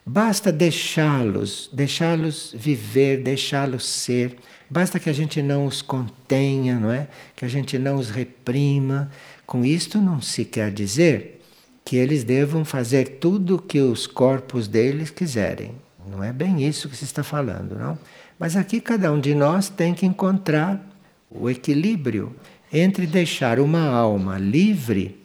Basta 0.05 0.51
deixá-los, 0.51 1.69
deixá-los 1.71 2.53
viver, 2.53 3.23
deixá-los 3.23 3.85
ser. 3.85 4.37
Basta 4.69 4.99
que 4.99 5.09
a 5.09 5.13
gente 5.13 5.41
não 5.41 5.65
os 5.65 5.81
contenha, 5.81 6.77
não 6.77 6.91
é? 6.91 7.07
Que 7.35 7.45
a 7.45 7.47
gente 7.47 7.79
não 7.79 7.95
os 7.95 8.09
reprima, 8.09 9.09
com 9.45 9.63
isto 9.63 9.99
não 9.99 10.21
se 10.21 10.43
quer 10.43 10.71
dizer 10.71 11.41
que 11.85 11.95
eles 11.95 12.23
devam 12.23 12.65
fazer 12.65 13.17
tudo 13.19 13.55
o 13.55 13.61
que 13.61 13.79
os 13.79 14.05
corpos 14.05 14.67
deles 14.67 15.09
quiserem. 15.09 15.75
Não 16.09 16.23
é 16.23 16.33
bem 16.33 16.67
isso 16.67 16.89
que 16.89 16.97
se 16.97 17.05
está 17.05 17.23
falando, 17.23 17.77
não? 17.77 17.97
Mas 18.37 18.57
aqui 18.57 18.81
cada 18.81 19.11
um 19.11 19.19
de 19.19 19.33
nós 19.33 19.69
tem 19.69 19.93
que 19.93 20.05
encontrar 20.05 20.85
o 21.29 21.49
equilíbrio 21.49 22.35
entre 22.71 23.07
deixar 23.07 23.59
uma 23.59 23.85
alma 23.87 24.37
livre 24.37 25.21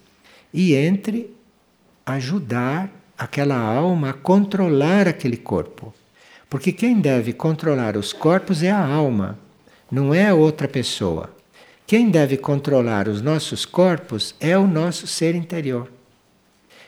e 0.53 0.75
entre 0.75 1.35
ajudar 2.07 2.91
aquela 3.19 3.59
alma 3.59 4.11
a 4.11 4.13
controlar 4.13 5.09
aquele 5.09 5.37
corpo. 5.37 5.93
Porque 6.49 6.73
quem 6.73 7.01
deve 7.01 7.33
controlar 7.33 7.97
os 7.97 8.13
corpos 8.13 8.63
é 8.63 8.71
a 8.71 8.87
alma, 8.87 9.39
não 9.91 10.15
é 10.15 10.33
outra 10.33 10.69
pessoa. 10.69 11.31
Quem 11.87 12.11
deve 12.11 12.37
controlar 12.37 13.09
os 13.09 13.21
nossos 13.21 13.65
corpos 13.65 14.35
é 14.39 14.57
o 14.57 14.67
nosso 14.67 15.07
ser 15.07 15.35
interior. 15.35 15.91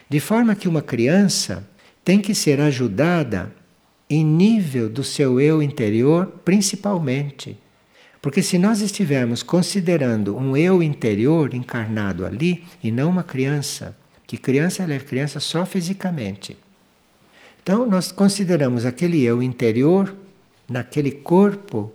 De 0.09 0.21
forma 0.21 0.55
que 0.55 0.69
uma 0.69 0.83
criança 0.83 1.67
tem 2.05 2.21
que 2.21 2.35
ser 2.35 2.61
ajudada 2.61 3.53
em 4.09 4.25
nível 4.25 4.89
do 4.89 5.05
seu 5.05 5.41
eu 5.41 5.63
interior, 5.63 6.27
principalmente. 6.45 7.57
Porque 8.21 8.43
se 8.43 8.59
nós 8.59 8.81
estivermos 8.81 9.43
considerando 9.43 10.37
um 10.37 10.57
eu 10.57 10.83
interior 10.83 11.55
encarnado 11.55 12.27
ali 12.27 12.65
e 12.83 12.91
não 12.91 13.09
uma 13.09 13.23
criança, 13.23 13.97
que 14.31 14.37
criança 14.37 14.85
ela 14.85 14.95
é 14.95 15.01
criança 15.01 15.41
só 15.41 15.67
fisicamente. 15.67 16.57
Então 17.61 17.85
nós 17.85 18.13
consideramos 18.13 18.87
aquele 18.87 19.21
eu 19.25 19.43
interior 19.43 20.15
naquele 20.69 21.11
corpo 21.11 21.93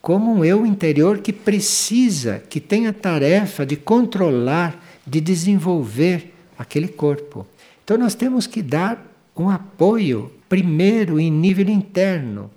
como 0.00 0.32
um 0.32 0.44
eu 0.44 0.64
interior 0.64 1.18
que 1.18 1.32
precisa, 1.32 2.40
que 2.48 2.60
tem 2.60 2.86
a 2.86 2.92
tarefa 2.92 3.66
de 3.66 3.74
controlar, 3.74 4.80
de 5.04 5.20
desenvolver 5.20 6.32
aquele 6.56 6.86
corpo. 6.86 7.44
Então 7.82 7.98
nós 7.98 8.14
temos 8.14 8.46
que 8.46 8.62
dar 8.62 9.04
um 9.36 9.50
apoio, 9.50 10.30
primeiro 10.48 11.18
em 11.18 11.32
nível 11.32 11.68
interno, 11.68 12.48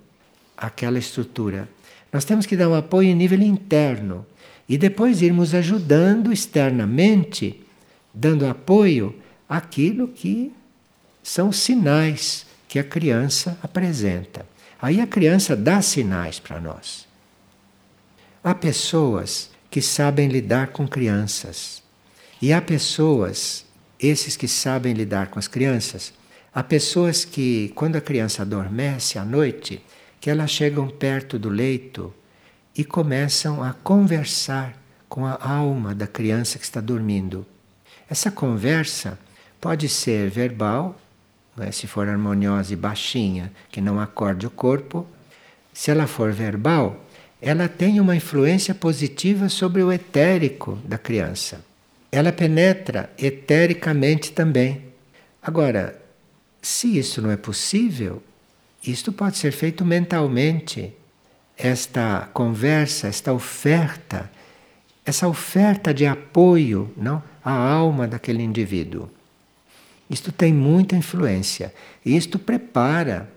àquela 0.55 0.99
estrutura. 0.99 1.67
Nós 2.13 2.25
temos 2.25 2.45
que 2.45 2.55
dar 2.55 2.69
um 2.69 2.75
apoio 2.75 3.09
em 3.09 3.15
nível 3.15 3.41
interno 3.41 4.23
e 4.67 4.77
depois 4.77 5.23
irmos 5.23 5.55
ajudando 5.55 6.31
externamente, 6.31 7.59
dando 8.13 8.47
apoio 8.47 9.15
àquilo 9.47 10.07
que 10.07 10.53
são 11.23 11.51
sinais 11.51 12.45
que 12.67 12.79
a 12.79 12.83
criança 12.83 13.57
apresenta. 13.61 14.45
Aí 14.81 15.01
a 15.01 15.07
criança 15.07 15.55
dá 15.55 15.81
sinais 15.81 16.39
para 16.39 16.59
nós. 16.59 17.07
Há 18.43 18.55
pessoas 18.55 19.49
que 19.69 19.81
sabem 19.81 20.29
lidar 20.29 20.67
com 20.67 20.87
crianças. 20.87 21.83
E 22.41 22.53
há 22.53 22.61
pessoas, 22.61 23.65
esses 23.99 24.37
que 24.37 24.47
sabem 24.47 24.93
lidar 24.93 25.27
com 25.27 25.37
as 25.37 25.47
crianças, 25.47 26.13
há 26.53 26.63
pessoas 26.63 27.25
que, 27.25 27.71
quando 27.75 27.97
a 27.97 28.01
criança 28.01 28.43
adormece 28.43 29.19
à 29.19 29.25
noite, 29.25 29.83
que 30.21 30.29
elas 30.29 30.51
chegam 30.51 30.87
perto 30.87 31.37
do 31.37 31.49
leito 31.49 32.13
e 32.75 32.83
começam 32.83 33.61
a 33.61 33.73
conversar 33.73 34.77
com 35.09 35.25
a 35.25 35.37
alma 35.41 35.93
da 35.93 36.07
criança 36.07 36.57
que 36.57 36.63
está 36.63 36.79
dormindo. 36.79 37.45
Essa 38.09 38.31
conversa 38.31 39.19
pode 39.61 39.87
ser 39.87 40.29
verbal, 40.29 40.99
é? 41.59 41.71
se 41.71 41.85
for 41.85 42.07
harmoniosa 42.07 42.73
e 42.73 42.75
baixinha, 42.75 43.51
que 43.69 43.79
não 43.79 43.99
acorde 43.99 44.47
o 44.47 44.49
corpo, 44.49 45.05
se 45.73 45.91
ela 45.91 46.07
for 46.07 46.31
verbal, 46.31 47.05
ela 47.41 47.69
tem 47.69 47.99
uma 47.99 48.15
influência 48.15 48.73
positiva 48.73 49.47
sobre 49.47 49.83
o 49.83 49.91
etérico 49.91 50.77
da 50.83 50.97
criança. 50.97 51.63
Ela 52.11 52.31
penetra 52.31 53.11
etericamente 53.17 54.31
também. 54.31 54.85
Agora, 55.41 56.01
se 56.61 56.97
isso 56.97 57.21
não 57.21 57.29
é 57.29 57.37
possível, 57.37 58.21
isto 58.83 59.11
pode 59.11 59.37
ser 59.37 59.51
feito 59.51 59.85
mentalmente. 59.85 60.93
Esta 61.57 62.27
conversa, 62.33 63.07
esta 63.07 63.31
oferta, 63.31 64.29
essa 65.05 65.27
oferta 65.27 65.93
de 65.93 66.05
apoio 66.05 66.91
não, 66.97 67.21
à 67.49 67.73
alma 67.73 68.07
daquele 68.07 68.43
indivíduo. 68.43 69.09
Isto 70.09 70.31
tem 70.31 70.53
muita 70.53 70.95
influência. 70.95 71.73
E 72.05 72.15
isto 72.15 72.39
prepara 72.39 73.29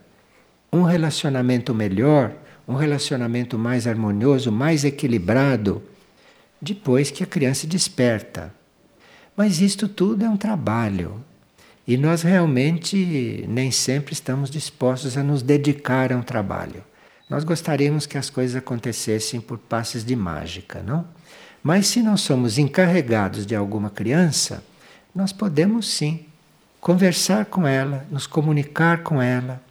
um 0.73 0.83
relacionamento 0.83 1.75
melhor, 1.75 2.33
um 2.67 2.75
relacionamento 2.75 3.59
mais 3.59 3.87
harmonioso, 3.87 4.51
mais 4.51 4.85
equilibrado, 4.85 5.83
depois 6.61 7.11
que 7.11 7.23
a 7.23 7.27
criança 7.27 7.67
desperta. 7.67 8.55
Mas 9.37 9.61
isto 9.61 9.89
tudo 9.89 10.25
é 10.25 10.29
um 10.29 10.37
trabalho. 10.37 11.23
E 11.87 11.97
nós 11.97 12.23
realmente 12.23 13.45
nem 13.49 13.71
sempre 13.71 14.13
estamos 14.13 14.49
dispostos 14.49 15.19
a 15.19 15.23
nos 15.23 15.43
dedicar 15.43 16.13
a 16.13 16.17
um 16.17 16.23
trabalho. 16.23 16.83
Nós 17.29 17.45
gostaríamos 17.45 18.07
que 18.07 18.17
as 18.17 18.31
coisas 18.31 18.57
acontecessem 18.57 19.41
por 19.41 19.59
passes 19.59 20.05
de 20.05 20.15
mágica, 20.15 20.83
não? 20.83 21.05
Mas 21.63 21.87
se 21.87 22.03
nós 22.03 22.21
somos 22.23 22.59
encarregados 22.59 23.47
de 23.47 23.55
alguma 23.55 23.89
criança, 23.89 24.65
nós 25.15 25.33
podemos 25.33 25.89
sim 25.89 26.27
conversar 26.81 27.47
com 27.47 27.67
ela, 27.67 28.05
nos 28.11 28.27
comunicar 28.27 29.05
com 29.05 29.23
ela, 29.23 29.63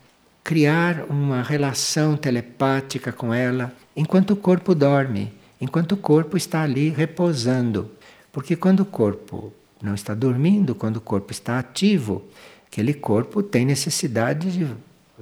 criar 0.43 1.05
uma 1.09 1.41
relação 1.43 2.15
telepática 2.15 3.11
com 3.11 3.33
ela 3.33 3.73
enquanto 3.95 4.31
o 4.31 4.35
corpo 4.35 4.73
dorme, 4.73 5.33
enquanto 5.59 5.91
o 5.91 5.97
corpo 5.97 6.37
está 6.37 6.61
ali 6.61 6.89
repousando. 6.89 7.91
Porque 8.31 8.55
quando 8.55 8.79
o 8.79 8.85
corpo 8.85 9.51
não 9.81 9.93
está 9.93 10.13
dormindo, 10.13 10.73
quando 10.73 10.97
o 10.97 11.01
corpo 11.01 11.31
está 11.31 11.59
ativo, 11.59 12.23
aquele 12.67 12.93
corpo 12.93 13.43
tem 13.43 13.65
necessidade 13.65 14.51
de 14.51 14.67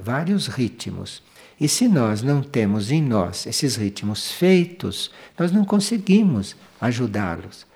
vários 0.02 0.48
ritmos. 0.48 1.22
E 1.60 1.68
se 1.68 1.88
nós 1.88 2.22
não 2.22 2.42
temos 2.42 2.92
em 2.92 3.02
nós 3.02 3.46
esses 3.46 3.76
ritmos 3.76 4.32
feitos, 4.32 5.12
nós 5.38 5.52
não 5.52 5.66
conseguimos 5.66 6.56
ajudá-los. 6.80 7.68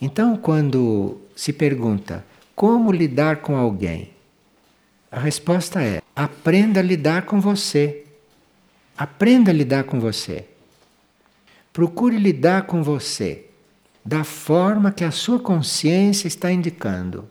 Então, 0.00 0.36
quando 0.36 1.20
se 1.34 1.52
pergunta 1.52 2.24
como 2.54 2.92
lidar 2.92 3.38
com 3.38 3.56
alguém? 3.56 4.10
A 5.10 5.18
resposta 5.18 5.82
é: 5.82 6.02
aprenda 6.14 6.80
a 6.80 6.82
lidar 6.82 7.22
com 7.22 7.40
você. 7.40 8.04
Aprenda 8.96 9.50
a 9.50 9.54
lidar 9.54 9.84
com 9.84 9.98
você. 9.98 10.46
Procure 11.72 12.16
lidar 12.18 12.66
com 12.66 12.82
você 12.82 13.46
da 14.04 14.22
forma 14.22 14.92
que 14.92 15.02
a 15.02 15.10
sua 15.10 15.40
consciência 15.40 16.28
está 16.28 16.52
indicando. 16.52 17.28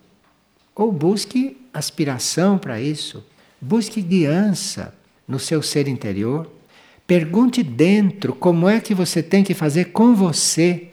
Ou 0.76 0.92
busque 0.92 1.58
aspiração 1.74 2.58
para 2.58 2.82
isso, 2.82 3.24
busque 3.64 4.02
guiança 4.02 4.94
no 5.28 5.40
seu 5.40 5.62
ser 5.62 5.88
interior. 5.88 6.52
Pergunte 7.08 7.64
dentro 7.64 8.34
como 8.34 8.68
é 8.68 8.80
que 8.80 8.94
você 8.94 9.24
tem 9.24 9.44
que 9.44 9.54
fazer 9.54 9.86
com 9.86 10.14
você, 10.14 10.90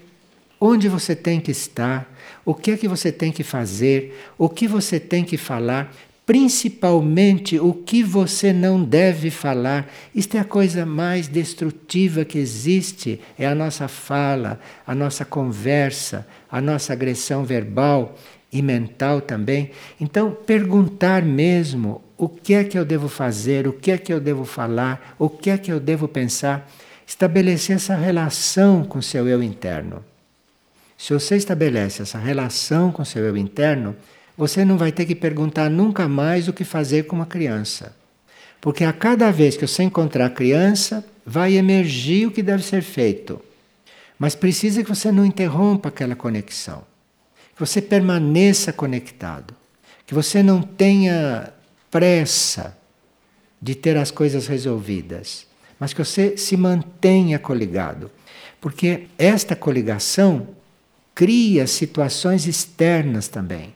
onde 0.61 0.89
você 0.89 1.17
tem 1.17 1.41
que 1.41 1.51
estar, 1.51 2.13
o 2.45 2.55
que 2.55 2.73
é 2.73 2.77
que 2.77 2.89
você 2.89 3.11
tem 3.11 3.33
que 3.33 3.43
fazer, 3.43 4.19
o 4.39 4.49
que 4.49 4.69
você 4.69 5.01
tem 5.01 5.25
que 5.25 5.37
falar, 5.37 5.93
principalmente 6.27 7.59
o 7.59 7.73
que 7.73 8.03
você 8.03 8.53
não 8.53 8.83
deve 8.83 9.31
falar. 9.31 9.91
Isto 10.15 10.37
é 10.37 10.41
a 10.41 10.45
coisa 10.45 10.87
mais 10.87 11.27
destrutiva 11.27 12.25
que 12.25 12.39
existe, 12.39 13.21
é 13.39 13.47
a 13.47 13.55
nossa 13.55 13.89
fala, 13.89 14.61
a 14.87 14.95
nossa 14.95 15.25
conversa, 15.25 16.27
a 16.51 16.61
nossa 16.61 16.93
agressão 16.93 17.45
verbal 17.45 18.17
e 18.53 18.63
mental 18.63 19.21
também. 19.21 19.71
Então, 20.01 20.37
perguntar 20.47 21.23
mesmo 21.23 22.03
o 22.21 22.29
que 22.29 22.53
é 22.53 22.63
que 22.63 22.79
eu 22.79 22.85
devo 22.85 23.09
fazer, 23.09 23.67
o 23.67 23.73
que 23.73 23.91
é 23.91 23.97
que 23.97 24.13
eu 24.13 24.21
devo 24.21 24.45
falar, 24.45 25.17
o 25.19 25.27
que 25.27 25.49
é 25.49 25.57
que 25.57 25.73
eu 25.73 25.81
devo 25.81 26.07
pensar, 26.07 26.71
estabelecer 27.07 27.77
essa 27.77 27.95
relação 27.95 28.85
com 28.85 29.01
seu 29.01 29.27
eu 29.27 29.43
interno. 29.43 30.05
Se 30.99 31.15
você 31.15 31.37
estabelece 31.37 32.03
essa 32.03 32.19
relação 32.19 32.93
com 32.93 33.07
seu 33.07 33.25
eu 33.25 33.39
interno, 33.39 33.97
você 34.37 34.67
não 34.67 34.77
vai 34.77 34.93
ter 34.93 35.07
que 35.07 35.15
perguntar 35.15 35.71
nunca 35.71 36.07
mais 36.07 36.47
o 36.47 36.53
que 36.53 36.63
fazer 36.63 37.05
com 37.05 37.17
uma 37.17 37.25
criança. 37.25 37.97
Porque 38.61 38.85
a 38.85 38.93
cada 38.93 39.31
vez 39.31 39.57
que 39.57 39.67
você 39.67 39.83
encontrar 39.83 40.27
a 40.27 40.31
criança, 40.31 41.03
vai 41.25 41.55
emergir 41.55 42.27
o 42.27 42.31
que 42.31 42.43
deve 42.43 42.63
ser 42.63 42.83
feito. 42.83 43.41
Mas 44.19 44.35
precisa 44.35 44.83
que 44.83 44.91
você 44.91 45.11
não 45.11 45.25
interrompa 45.25 45.89
aquela 45.89 46.15
conexão. 46.15 46.83
Que 47.55 47.61
você 47.61 47.81
permaneça 47.81 48.75
conectado. 48.75 49.55
Que 50.07 50.13
você 50.13 50.43
não 50.43 50.61
tenha 50.61 51.51
pressa 51.91 52.77
de 53.61 53.75
ter 53.75 53.97
as 53.97 54.11
coisas 54.11 54.47
resolvidas. 54.47 55.47
Mas 55.79 55.93
que 55.93 56.05
você 56.05 56.37
se 56.37 56.57
mantenha 56.57 57.39
coligado. 57.39 58.11
Porque 58.61 59.07
esta 59.19 59.57
coligação 59.57 60.49
cria 61.15 61.67
situações 61.67 62.47
externas 62.47 63.29
também. 63.29 63.75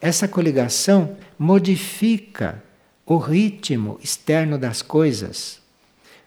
Essa 0.00 0.26
coligação 0.26 1.16
modifica 1.38 2.62
o 3.06 3.16
ritmo 3.18 3.98
externo 4.02 4.58
das 4.58 4.82
coisas, 4.82 5.60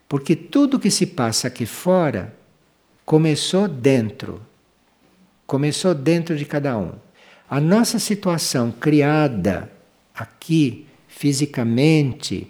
porque 0.07 0.35
tudo 0.35 0.79
que 0.79 0.91
se 0.91 1.05
passa 1.05 1.47
aqui 1.47 1.65
fora 1.65 2.33
começou 3.05 3.67
dentro. 3.67 4.41
Começou 5.47 5.93
dentro 5.93 6.37
de 6.37 6.45
cada 6.45 6.77
um. 6.77 6.93
A 7.49 7.59
nossa 7.59 7.99
situação 7.99 8.71
criada 8.71 9.71
aqui, 10.13 10.84
fisicamente, 11.15 12.45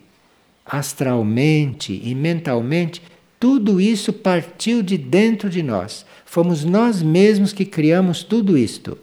astralmente 0.65 2.01
e 2.03 2.15
mentalmente, 2.15 2.99
tudo 3.39 3.79
isso 3.79 4.11
partiu 4.11 4.81
de 4.81 4.97
dentro 4.97 5.51
de 5.51 5.61
nós. 5.61 6.03
Fomos 6.25 6.63
nós 6.65 7.01
mesmos 7.01 7.53
que 7.53 7.63
criamos 7.63 8.23
tudo 8.23 8.57
isto. 8.57 8.97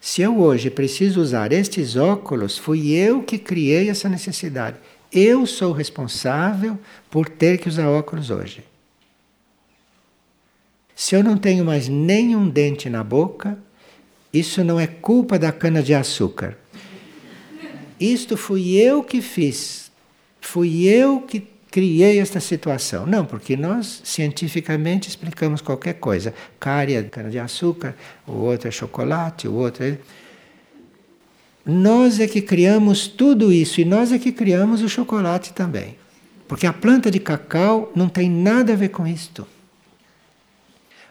Se 0.00 0.22
eu 0.22 0.40
hoje 0.40 0.70
preciso 0.70 1.20
usar 1.20 1.52
estes 1.52 1.94
óculos, 1.94 2.56
fui 2.56 2.90
eu 2.92 3.22
que 3.22 3.36
criei 3.36 3.90
essa 3.90 4.08
necessidade. 4.08 4.78
Eu 5.12 5.44
sou 5.44 5.70
responsável 5.70 6.78
por 7.10 7.28
ter 7.28 7.58
que 7.58 7.68
usar 7.68 7.86
óculos 7.86 8.30
hoje. 8.30 8.64
Se 10.96 11.14
eu 11.14 11.22
não 11.22 11.36
tenho 11.36 11.66
mais 11.66 11.86
nenhum 11.86 12.48
dente 12.48 12.88
na 12.88 13.04
boca, 13.04 13.58
isso 14.32 14.64
não 14.64 14.80
é 14.80 14.86
culpa 14.86 15.38
da 15.38 15.52
cana-de-açúcar. 15.52 16.56
Isto 18.00 18.36
fui 18.36 18.76
eu 18.76 19.04
que 19.04 19.20
fiz. 19.20 19.90
Fui 20.40 20.86
eu 20.86 21.20
que 21.20 21.46
criei 21.70 22.18
esta 22.18 22.40
situação. 22.40 23.06
Não, 23.06 23.24
porque 23.24 23.56
nós 23.56 24.00
cientificamente 24.04 25.08
explicamos 25.08 25.60
qualquer 25.60 25.94
coisa. 25.94 26.34
Cárie 26.58 26.96
é 26.96 27.02
cana-de-açúcar, 27.02 27.94
o 28.26 28.32
outro 28.32 28.68
é 28.68 28.70
chocolate, 28.70 29.46
o 29.46 29.54
outro 29.54 29.84
é. 29.84 29.98
Nós 31.64 32.18
é 32.18 32.26
que 32.26 32.40
criamos 32.40 33.06
tudo 33.06 33.52
isso 33.52 33.80
e 33.80 33.84
nós 33.84 34.12
é 34.12 34.18
que 34.18 34.32
criamos 34.32 34.82
o 34.82 34.88
chocolate 34.88 35.52
também. 35.52 35.96
Porque 36.48 36.66
a 36.66 36.72
planta 36.72 37.10
de 37.10 37.20
cacau 37.20 37.92
não 37.94 38.08
tem 38.08 38.28
nada 38.28 38.72
a 38.72 38.76
ver 38.76 38.88
com 38.88 39.06
isto. 39.06 39.46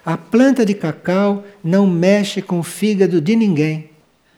A 0.05 0.17
planta 0.17 0.65
de 0.65 0.73
cacau 0.73 1.45
não 1.63 1.85
mexe 1.87 2.41
com 2.41 2.59
o 2.59 2.63
fígado 2.63 3.21
de 3.21 3.35
ninguém. 3.35 3.89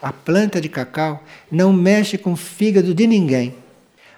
A 0.01 0.11
planta 0.11 0.59
de 0.59 0.67
cacau 0.67 1.23
não 1.51 1.71
mexe 1.71 2.17
com 2.17 2.33
o 2.33 2.37
fígado 2.37 2.93
de 2.93 3.05
ninguém. 3.05 3.55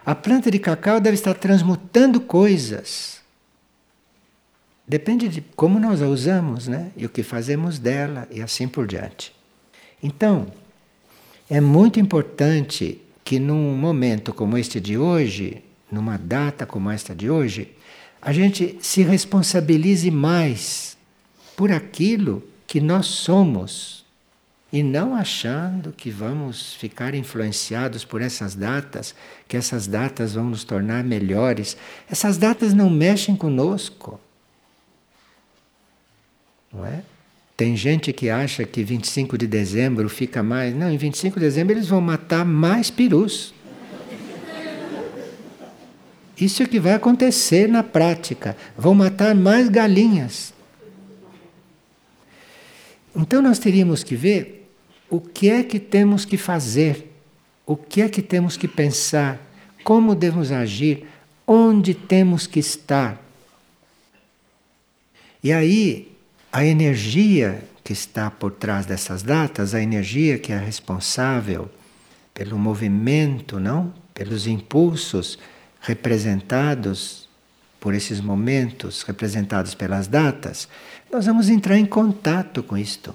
A 0.05 0.15
planta 0.15 0.49
de 0.49 0.57
cacau 0.57 0.99
deve 0.99 1.15
estar 1.15 1.33
transmutando 1.33 2.21
coisas. 2.21 3.21
Depende 4.87 5.27
de 5.27 5.41
como 5.55 5.79
nós 5.79 6.01
a 6.01 6.07
usamos, 6.07 6.67
né? 6.67 6.91
E 6.95 7.05
o 7.05 7.09
que 7.09 7.23
fazemos 7.23 7.79
dela 7.79 8.27
e 8.31 8.41
assim 8.41 8.67
por 8.67 8.87
diante. 8.87 9.33
Então, 10.01 10.47
é 11.49 11.59
muito 11.59 11.99
importante 11.99 13.01
que 13.23 13.39
num 13.39 13.75
momento 13.75 14.33
como 14.33 14.57
este 14.57 14.79
de 14.79 14.97
hoje, 14.97 15.63
numa 15.91 16.17
data 16.17 16.65
como 16.65 16.89
esta 16.89 17.15
de 17.15 17.29
hoje, 17.29 17.71
a 18.21 18.31
gente 18.31 18.77
se 18.81 19.03
responsabilize 19.03 20.09
mais 20.09 20.97
por 21.55 21.71
aquilo 21.71 22.43
que 22.65 22.81
nós 22.81 23.05
somos 23.05 24.02
e 24.73 24.81
não 24.81 25.15
achando 25.15 25.91
que 25.91 26.09
vamos 26.09 26.73
ficar 26.73 27.13
influenciados 27.13 28.03
por 28.03 28.23
essas 28.23 28.55
datas, 28.55 29.13
que 29.47 29.55
essas 29.55 29.85
datas 29.85 30.33
vão 30.33 30.45
nos 30.45 30.63
tornar 30.63 31.03
melhores. 31.03 31.77
Essas 32.09 32.39
datas 32.39 32.73
não 32.73 32.89
mexem 32.89 33.35
conosco. 33.35 34.19
Não 36.73 36.83
é? 36.83 37.03
Tem 37.55 37.77
gente 37.77 38.11
que 38.11 38.31
acha 38.31 38.65
que 38.65 38.83
25 38.83 39.37
de 39.37 39.45
dezembro 39.45 40.09
fica 40.09 40.41
mais. 40.41 40.75
Não, 40.75 40.89
em 40.89 40.97
25 40.97 41.35
de 41.35 41.45
dezembro 41.45 41.75
eles 41.75 41.87
vão 41.87 42.01
matar 42.01 42.43
mais 42.43 42.89
perus. 42.89 43.53
Isso 46.35 46.63
é 46.63 46.65
que 46.65 46.79
vai 46.79 46.93
acontecer 46.93 47.69
na 47.69 47.83
prática. 47.83 48.57
Vão 48.75 48.95
matar 48.95 49.35
mais 49.35 49.69
galinhas. 49.69 50.51
Então 53.15 53.39
nós 53.39 53.59
teríamos 53.59 54.03
que 54.03 54.15
ver 54.15 54.61
o 55.13 55.21
que 55.21 55.47
é 55.47 55.61
que 55.61 55.79
temos 55.79 56.25
que 56.25 56.37
fazer, 56.37 57.13
o 57.67 57.75
que 57.75 58.01
é 58.01 58.09
que 58.09 58.19
temos 58.19 58.57
que 58.57 58.67
pensar, 58.67 59.39
como 59.83 60.15
devemos 60.15 60.51
agir, 60.51 61.05
onde 61.45 61.93
temos 61.93 62.47
que 62.47 62.59
estar. 62.59 63.21
E 65.43 65.53
aí 65.53 66.11
a 66.51 66.65
energia 66.65 67.63
que 67.83 67.93
está 67.93 68.31
por 68.31 68.53
trás 68.53 68.87
dessas 68.87 69.21
datas, 69.21 69.75
a 69.75 69.81
energia 69.83 70.39
que 70.39 70.51
é 70.51 70.57
responsável 70.57 71.69
pelo 72.33 72.57
movimento, 72.57 73.59
não? 73.59 73.93
Pelos 74.15 74.47
impulsos 74.47 75.37
representados 75.79 77.29
por 77.79 77.93
esses 77.93 78.19
momentos, 78.19 79.03
representados 79.03 79.75
pelas 79.75 80.07
datas, 80.07 80.67
nós 81.11 81.27
vamos 81.27 81.49
entrar 81.49 81.77
em 81.77 81.85
contato 81.85 82.63
com 82.63 82.75
isto. 82.75 83.13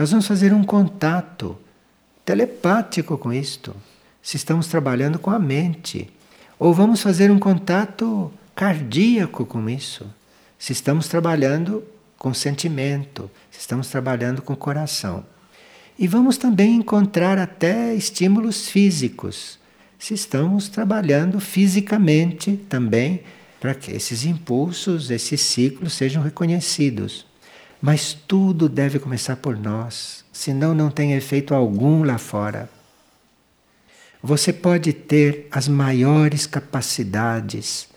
Nós 0.00 0.12
vamos 0.12 0.26
fazer 0.26 0.54
um 0.54 0.64
contato 0.64 1.58
telepático 2.24 3.18
com 3.18 3.30
isto, 3.30 3.76
se 4.22 4.38
estamos 4.38 4.66
trabalhando 4.66 5.18
com 5.18 5.28
a 5.28 5.38
mente. 5.38 6.08
Ou 6.58 6.72
vamos 6.72 7.02
fazer 7.02 7.30
um 7.30 7.38
contato 7.38 8.32
cardíaco 8.54 9.44
com 9.44 9.68
isso, 9.68 10.06
se 10.58 10.72
estamos 10.72 11.06
trabalhando 11.06 11.84
com 12.18 12.32
sentimento, 12.32 13.30
estamos 13.52 13.88
trabalhando 13.88 14.40
com 14.40 14.54
o 14.54 14.56
coração. 14.56 15.22
E 15.98 16.08
vamos 16.08 16.38
também 16.38 16.76
encontrar 16.76 17.36
até 17.36 17.94
estímulos 17.94 18.70
físicos, 18.70 19.58
se 19.98 20.14
estamos 20.14 20.70
trabalhando 20.70 21.38
fisicamente 21.38 22.56
também, 22.70 23.22
para 23.60 23.74
que 23.74 23.90
esses 23.90 24.24
impulsos, 24.24 25.10
esses 25.10 25.42
ciclos 25.42 25.92
sejam 25.92 26.22
reconhecidos. 26.22 27.28
Mas 27.80 28.12
tudo 28.12 28.68
deve 28.68 28.98
começar 28.98 29.36
por 29.36 29.56
nós, 29.56 30.24
senão 30.32 30.74
não 30.74 30.90
tem 30.90 31.14
efeito 31.14 31.54
algum 31.54 32.02
lá 32.02 32.18
fora. 32.18 32.68
Você 34.22 34.52
pode 34.52 34.92
ter 34.92 35.48
as 35.50 35.66
maiores 35.66 36.46
capacidades, 36.46 37.88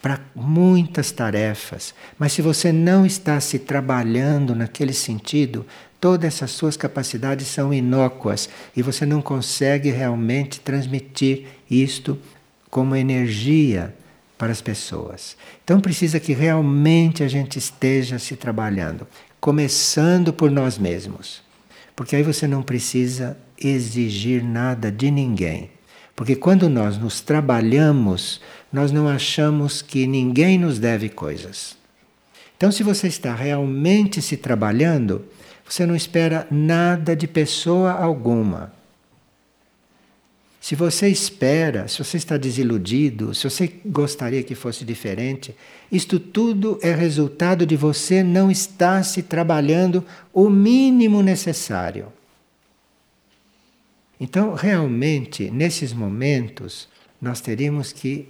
para 0.00 0.20
muitas 0.36 1.10
tarefas, 1.10 1.92
mas 2.16 2.32
se 2.32 2.40
você 2.40 2.70
não 2.70 3.04
está 3.04 3.40
se 3.40 3.58
trabalhando 3.58 4.54
naquele 4.54 4.92
sentido, 4.92 5.66
todas 6.00 6.26
essas 6.26 6.52
suas 6.52 6.76
capacidades 6.76 7.48
são 7.48 7.74
inócuas 7.74 8.48
e 8.76 8.82
você 8.82 9.04
não 9.04 9.20
consegue 9.20 9.90
realmente 9.90 10.60
transmitir 10.60 11.46
isto 11.68 12.16
como 12.70 12.94
energia 12.94 13.92
para 14.38 14.52
as 14.52 14.60
pessoas. 14.60 15.36
Então 15.64 15.80
precisa 15.80 16.20
que 16.20 16.32
realmente 16.32 17.22
a 17.22 17.28
gente 17.28 17.58
esteja 17.58 18.18
se 18.18 18.36
trabalhando, 18.36 19.06
começando 19.40 20.32
por 20.32 20.50
nós 20.50 20.78
mesmos. 20.78 21.42
Porque 21.94 22.16
aí 22.16 22.22
você 22.22 22.46
não 22.46 22.62
precisa 22.62 23.36
exigir 23.58 24.44
nada 24.44 24.92
de 24.92 25.10
ninguém. 25.10 25.70
Porque 26.14 26.36
quando 26.36 26.68
nós 26.68 26.98
nos 26.98 27.20
trabalhamos, 27.20 28.40
nós 28.72 28.92
não 28.92 29.08
achamos 29.08 29.82
que 29.82 30.06
ninguém 30.06 30.58
nos 30.58 30.78
deve 30.78 31.08
coisas. 31.08 31.76
Então, 32.56 32.72
se 32.72 32.82
você 32.82 33.06
está 33.06 33.34
realmente 33.34 34.22
se 34.22 34.36
trabalhando, 34.36 35.26
você 35.68 35.84
não 35.84 35.94
espera 35.94 36.46
nada 36.50 37.14
de 37.14 37.26
pessoa 37.26 37.92
alguma. 37.92 38.72
Se 40.66 40.74
você 40.74 41.08
espera, 41.08 41.86
se 41.86 42.02
você 42.02 42.16
está 42.16 42.36
desiludido, 42.36 43.32
se 43.32 43.48
você 43.48 43.72
gostaria 43.86 44.42
que 44.42 44.56
fosse 44.56 44.84
diferente, 44.84 45.54
isto 45.92 46.18
tudo 46.18 46.76
é 46.82 46.92
resultado 46.92 47.64
de 47.64 47.76
você 47.76 48.20
não 48.20 48.50
estar 48.50 49.04
se 49.04 49.22
trabalhando 49.22 50.04
o 50.34 50.50
mínimo 50.50 51.22
necessário. 51.22 52.12
Então, 54.18 54.54
realmente, 54.54 55.52
nesses 55.52 55.92
momentos, 55.92 56.88
nós 57.22 57.40
teríamos 57.40 57.92
que 57.92 58.28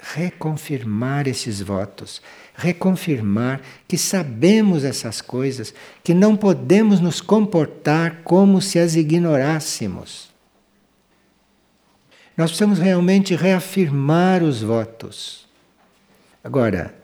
reconfirmar 0.00 1.26
esses 1.26 1.60
votos, 1.60 2.22
reconfirmar 2.54 3.60
que 3.88 3.98
sabemos 3.98 4.84
essas 4.84 5.20
coisas, 5.20 5.74
que 6.04 6.14
não 6.14 6.36
podemos 6.36 7.00
nos 7.00 7.20
comportar 7.20 8.20
como 8.22 8.62
se 8.62 8.78
as 8.78 8.94
ignorássemos. 8.94 10.27
Nós 12.38 12.50
precisamos 12.50 12.78
realmente 12.78 13.34
reafirmar 13.34 14.44
os 14.44 14.62
votos. 14.62 15.44
Agora, 16.42 16.94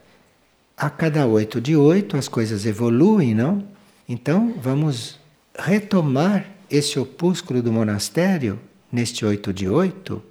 a 0.77 0.89
cada 0.89 1.27
oito 1.27 1.61
de 1.61 1.77
oito 1.77 2.17
as 2.17 2.29
coisas 2.29 2.65
evoluem, 2.65 3.35
não? 3.35 3.67
Então 4.09 4.55
vamos 4.63 5.19
retomar 5.59 6.47
esse 6.71 7.01
opúsculo 7.01 7.61
do 7.61 7.73
monastério, 7.73 8.61
neste 8.93 9.25
8 9.25 9.53
de 9.53 9.69
8, 9.69 10.23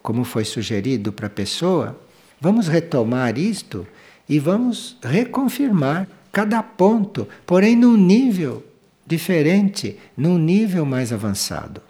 como 0.00 0.22
foi 0.22 0.44
sugerido 0.44 1.12
para 1.12 1.26
a 1.26 1.30
pessoa, 1.30 2.00
vamos 2.40 2.68
retomar 2.68 3.36
isto 3.36 3.84
e 4.28 4.38
vamos 4.38 4.96
reconfirmar 5.02 6.06
cada 6.30 6.62
ponto, 6.62 7.26
porém 7.44 7.74
num 7.74 7.96
nível 7.96 8.64
diferente, 9.04 9.98
num 10.16 10.38
nível 10.38 10.86
mais 10.86 11.12
avançado. 11.12 11.82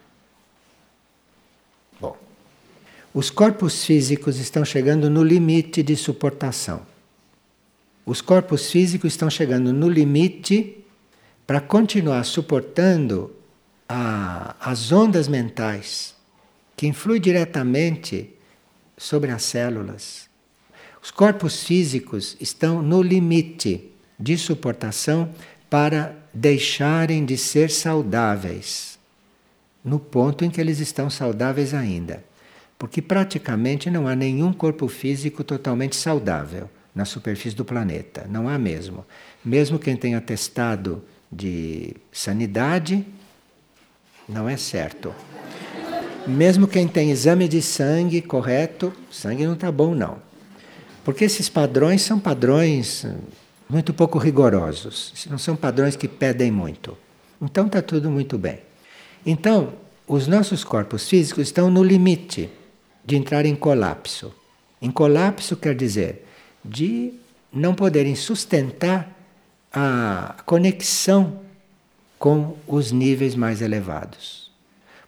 Bom, 2.01 2.17
os 3.15 3.29
corpos 3.29 3.85
físicos 3.85 4.39
estão 4.39 4.65
chegando 4.65 5.11
no 5.11 5.23
limite 5.23 5.83
de 5.83 5.95
suportação. 5.97 6.87
Os 8.07 8.23
corpos 8.23 8.71
físicos 8.71 9.13
estão 9.13 9.29
chegando 9.29 9.73
no 9.73 9.89
limite 9.89 10.79
para 11.47 11.61
continuar 11.61 12.25
suportando 12.25 13.31
a, 13.87 14.57
as 14.59 14.91
ondas 14.91 15.29
mentais 15.29 16.15
que 16.75 16.87
influem 16.87 17.21
diretamente 17.21 18.31
sobre 18.97 19.31
as 19.31 19.43
células. 19.43 20.29
Os 21.03 21.11
corpos 21.11 21.65
físicos 21.65 22.37
estão 22.41 22.81
no 22.81 23.03
limite 23.03 23.91
de 24.19 24.39
suportação 24.39 25.35
para 25.69 26.17
deixarem 26.33 27.27
de 27.27 27.37
ser 27.37 27.71
saudáveis, 27.71 28.99
no 29.85 29.99
ponto 29.99 30.45
em 30.45 30.51
que 30.51 30.61
eles 30.61 30.81
estão 30.81 31.11
saudáveis 31.11 31.75
ainda. 31.75 32.25
Porque 32.83 33.01
praticamente 33.01 33.89
não 33.89 34.09
há 34.09 34.17
nenhum 34.17 34.53
corpo 34.53 34.89
físico 34.89 35.45
totalmente 35.45 35.95
saudável 35.95 36.69
na 36.93 37.05
superfície 37.05 37.55
do 37.55 37.65
planeta, 37.65 38.27
não 38.29 38.49
há 38.49 38.59
mesmo. 38.59 39.07
Mesmo 39.45 39.79
quem 39.79 39.97
tenha 39.97 40.21
testado 40.21 41.01
de 41.31 41.95
sanidade, 42.11 43.07
não 44.29 44.49
é 44.49 44.57
certo. 44.57 45.15
Mesmo 46.27 46.67
quem 46.67 46.89
tem 46.89 47.13
exame 47.13 47.47
de 47.47 47.63
sangue 47.63 48.21
correto, 48.21 48.93
sangue 49.13 49.47
não 49.47 49.55
está 49.55 49.71
bom, 49.71 49.95
não. 49.95 50.17
Porque 51.05 51.25
esses 51.25 51.49
padrões 51.49 52.03
são 52.03 52.19
padrões 52.19 53.07
muito 53.71 53.95
pouco 53.95 54.19
rigorosos, 54.19 55.25
não 55.31 55.39
são 55.39 55.55
padrões 55.55 55.95
que 55.95 56.09
pedem 56.09 56.51
muito. 56.51 56.99
Então 57.41 57.67
está 57.67 57.81
tudo 57.81 58.11
muito 58.11 58.37
bem. 58.37 58.59
Então, 59.25 59.73
os 60.05 60.27
nossos 60.27 60.65
corpos 60.65 61.09
físicos 61.09 61.47
estão 61.47 61.71
no 61.71 61.85
limite 61.85 62.51
de 63.05 63.17
entrar 63.17 63.45
em 63.45 63.55
colapso. 63.55 64.33
Em 64.81 64.91
colapso 64.91 65.57
quer 65.57 65.75
dizer 65.75 66.27
de 66.65 67.13
não 67.53 67.75
poderem 67.75 68.15
sustentar 68.15 69.11
a 69.73 70.37
conexão 70.47 71.41
com 72.19 72.57
os 72.67 72.93
níveis 72.93 73.35
mais 73.35 73.61
elevados. 73.61 74.51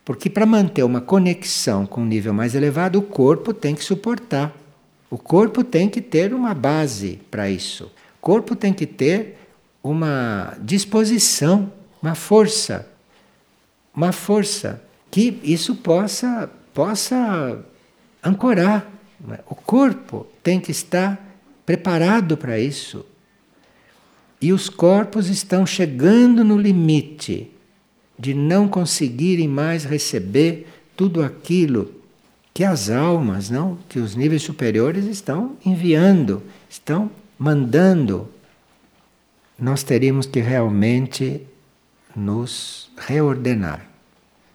Porque 0.04 0.28
para 0.28 0.44
manter 0.44 0.82
uma 0.82 1.00
conexão 1.00 1.86
com 1.86 2.02
um 2.02 2.06
nível 2.06 2.34
mais 2.34 2.54
elevado, 2.54 2.98
o 2.98 3.02
corpo 3.02 3.54
tem 3.54 3.74
que 3.74 3.84
suportar. 3.84 4.54
O 5.08 5.16
corpo 5.16 5.62
tem 5.62 5.88
que 5.88 6.00
ter 6.00 6.34
uma 6.34 6.52
base 6.52 7.20
para 7.30 7.48
isso. 7.48 7.84
O 7.84 8.20
corpo 8.20 8.56
tem 8.56 8.72
que 8.72 8.86
ter 8.86 9.38
uma 9.82 10.54
disposição, 10.60 11.72
uma 12.02 12.14
força. 12.14 12.88
Uma 13.94 14.12
força 14.12 14.82
que 15.10 15.38
isso 15.44 15.76
possa 15.76 16.50
possa 16.74 17.64
ancorar. 18.24 18.90
O 19.46 19.54
corpo 19.54 20.26
tem 20.42 20.58
que 20.58 20.70
estar 20.70 21.22
preparado 21.64 22.36
para 22.36 22.58
isso. 22.58 23.04
E 24.40 24.52
os 24.52 24.68
corpos 24.68 25.28
estão 25.28 25.64
chegando 25.64 26.44
no 26.44 26.58
limite 26.58 27.50
de 28.18 28.34
não 28.34 28.68
conseguirem 28.68 29.48
mais 29.48 29.84
receber 29.84 30.66
tudo 30.96 31.22
aquilo 31.22 31.92
que 32.52 32.62
as 32.62 32.88
almas, 32.88 33.50
não, 33.50 33.76
que 33.88 33.98
os 33.98 34.14
níveis 34.14 34.42
superiores 34.42 35.06
estão 35.06 35.56
enviando, 35.66 36.42
estão 36.70 37.10
mandando. 37.36 38.28
nós 39.58 39.82
teríamos 39.82 40.26
que 40.26 40.40
realmente 40.40 41.42
nos 42.14 42.90
reordenar, 42.96 43.88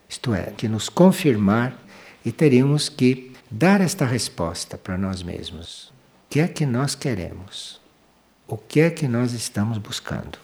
isto 0.08 0.34
é, 0.34 0.54
que 0.56 0.68
nos 0.70 0.88
confirmar 0.88 1.78
e 2.24 2.32
teríamos 2.32 2.88
que 2.88 3.32
dar 3.50 3.82
esta 3.82 4.06
resposta 4.06 4.78
para 4.78 4.98
nós 4.98 5.24
mesmos. 5.24 5.92
O 6.26 6.30
que 6.30 6.40
é 6.40 6.48
que 6.48 6.66
nós 6.66 6.94
queremos? 6.94 7.82
O 8.48 8.58
que 8.58 8.80
é 8.80 8.90
que 8.90 9.08
nós 9.08 9.34
estamos 9.34 9.78
buscando? 9.78 10.38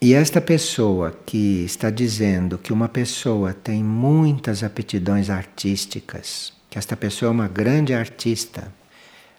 E 0.00 0.14
esta 0.14 0.40
pessoa 0.40 1.18
que 1.26 1.64
está 1.64 1.90
dizendo 1.90 2.56
que 2.56 2.72
uma 2.72 2.88
pessoa 2.88 3.52
tem 3.52 3.82
muitas 3.82 4.62
aptidões 4.62 5.28
artísticas, 5.28 6.52
que 6.70 6.78
esta 6.78 6.96
pessoa 6.96 7.30
é 7.30 7.32
uma 7.32 7.48
grande 7.48 7.92
artista, 7.92 8.72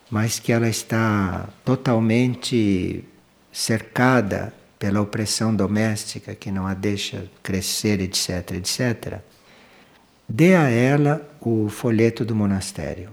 mas 0.10 0.38
que 0.38 0.52
ela 0.52 0.68
está 0.68 1.48
totalmente 1.64 3.06
cercada 3.52 4.54
pela 4.78 5.00
opressão 5.02 5.56
doméstica 5.56 6.36
que 6.36 6.52
não 6.52 6.68
a 6.68 6.74
deixa 6.74 7.30
crescer, 7.42 8.02
etc, 8.02 8.52
etc. 8.54 9.22
Dê 10.32 10.54
a 10.54 10.70
ela 10.70 11.28
o 11.42 11.70
folheto 11.70 12.24
do 12.24 12.36
monastério. 12.36 13.10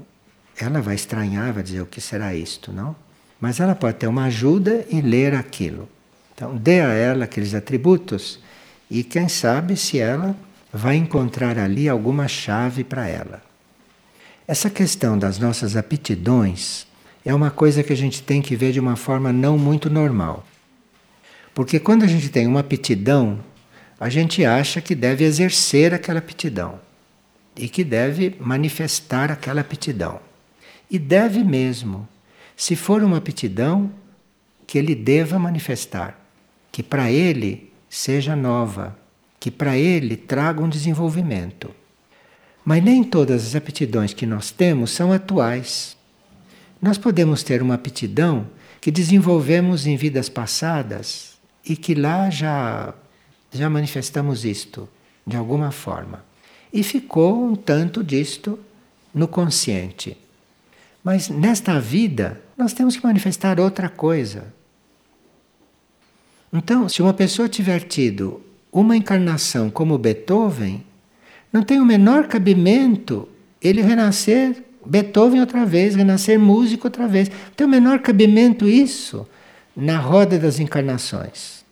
Ela 0.54 0.82
vai 0.82 0.94
estranhar, 0.94 1.50
vai 1.50 1.62
dizer 1.62 1.80
o 1.80 1.86
que 1.86 1.98
será 1.98 2.34
isto, 2.34 2.70
não? 2.70 2.94
Mas 3.40 3.58
ela 3.58 3.74
pode 3.74 3.96
ter 3.96 4.06
uma 4.06 4.24
ajuda 4.24 4.84
em 4.90 5.00
ler 5.00 5.34
aquilo. 5.34 5.88
Então, 6.34 6.54
dê 6.54 6.80
a 6.80 6.92
ela 6.92 7.24
aqueles 7.24 7.54
atributos 7.54 8.38
e 8.90 9.02
quem 9.02 9.30
sabe 9.30 9.78
se 9.78 9.98
ela 9.98 10.36
vai 10.70 10.96
encontrar 10.96 11.58
ali 11.58 11.88
alguma 11.88 12.28
chave 12.28 12.84
para 12.84 13.08
ela. 13.08 13.42
Essa 14.46 14.68
questão 14.68 15.18
das 15.18 15.38
nossas 15.38 15.74
aptidões 15.74 16.86
é 17.24 17.34
uma 17.34 17.50
coisa 17.50 17.82
que 17.82 17.94
a 17.94 17.96
gente 17.96 18.22
tem 18.22 18.42
que 18.42 18.54
ver 18.54 18.72
de 18.72 18.80
uma 18.80 18.94
forma 18.94 19.32
não 19.32 19.56
muito 19.56 19.88
normal. 19.88 20.46
Porque 21.54 21.80
quando 21.80 22.02
a 22.02 22.06
gente 22.06 22.28
tem 22.28 22.46
uma 22.46 22.60
aptidão, 22.60 23.38
a 23.98 24.10
gente 24.10 24.44
acha 24.44 24.82
que 24.82 24.94
deve 24.94 25.24
exercer 25.24 25.94
aquela 25.94 26.18
aptidão 26.18 26.84
e 27.56 27.68
que 27.68 27.82
deve 27.82 28.36
manifestar 28.40 29.30
aquela 29.30 29.60
aptidão. 29.60 30.20
E 30.90 30.98
deve 30.98 31.42
mesmo. 31.42 32.08
Se 32.56 32.76
for 32.76 33.02
uma 33.02 33.18
aptidão, 33.18 33.90
que 34.66 34.78
ele 34.78 34.94
deva 34.94 35.38
manifestar 35.38 36.26
que 36.76 36.82
para 36.82 37.10
ele 37.10 37.72
seja 37.88 38.36
nova, 38.36 38.94
que 39.40 39.50
para 39.50 39.78
ele 39.78 40.14
traga 40.14 40.62
um 40.62 40.68
desenvolvimento. 40.68 41.74
Mas 42.62 42.84
nem 42.84 43.02
todas 43.02 43.46
as 43.46 43.54
aptidões 43.54 44.12
que 44.12 44.26
nós 44.26 44.50
temos 44.50 44.90
são 44.90 45.10
atuais. 45.10 45.96
Nós 46.82 46.98
podemos 46.98 47.42
ter 47.42 47.62
uma 47.62 47.76
aptidão 47.76 48.46
que 48.78 48.90
desenvolvemos 48.90 49.86
em 49.86 49.96
vidas 49.96 50.28
passadas 50.28 51.38
e 51.64 51.74
que 51.74 51.94
lá 51.94 52.28
já 52.28 52.92
já 53.50 53.70
manifestamos 53.70 54.44
isto 54.44 54.86
de 55.26 55.34
alguma 55.34 55.70
forma. 55.70 56.25
E 56.76 56.82
ficou 56.82 57.42
um 57.42 57.56
tanto 57.56 58.04
disto 58.04 58.58
no 59.14 59.26
consciente. 59.26 60.14
Mas 61.02 61.30
nesta 61.30 61.80
vida 61.80 62.38
nós 62.54 62.74
temos 62.74 62.94
que 62.94 63.02
manifestar 63.02 63.58
outra 63.58 63.88
coisa. 63.88 64.52
Então, 66.52 66.86
se 66.86 67.00
uma 67.00 67.14
pessoa 67.14 67.48
tiver 67.48 67.80
tido 67.80 68.42
uma 68.70 68.94
encarnação 68.94 69.70
como 69.70 69.96
Beethoven, 69.96 70.84
não 71.50 71.62
tem 71.62 71.80
o 71.80 71.86
menor 71.86 72.28
cabimento 72.28 73.26
ele 73.62 73.80
renascer 73.80 74.62
Beethoven 74.84 75.40
outra 75.40 75.64
vez, 75.64 75.94
renascer 75.94 76.38
músico 76.38 76.88
outra 76.88 77.08
vez. 77.08 77.30
Não 77.30 77.52
tem 77.56 77.66
o 77.66 77.70
menor 77.70 78.00
cabimento 78.00 78.68
isso 78.68 79.26
na 79.74 79.96
roda 79.96 80.38
das 80.38 80.60
encarnações. 80.60 81.64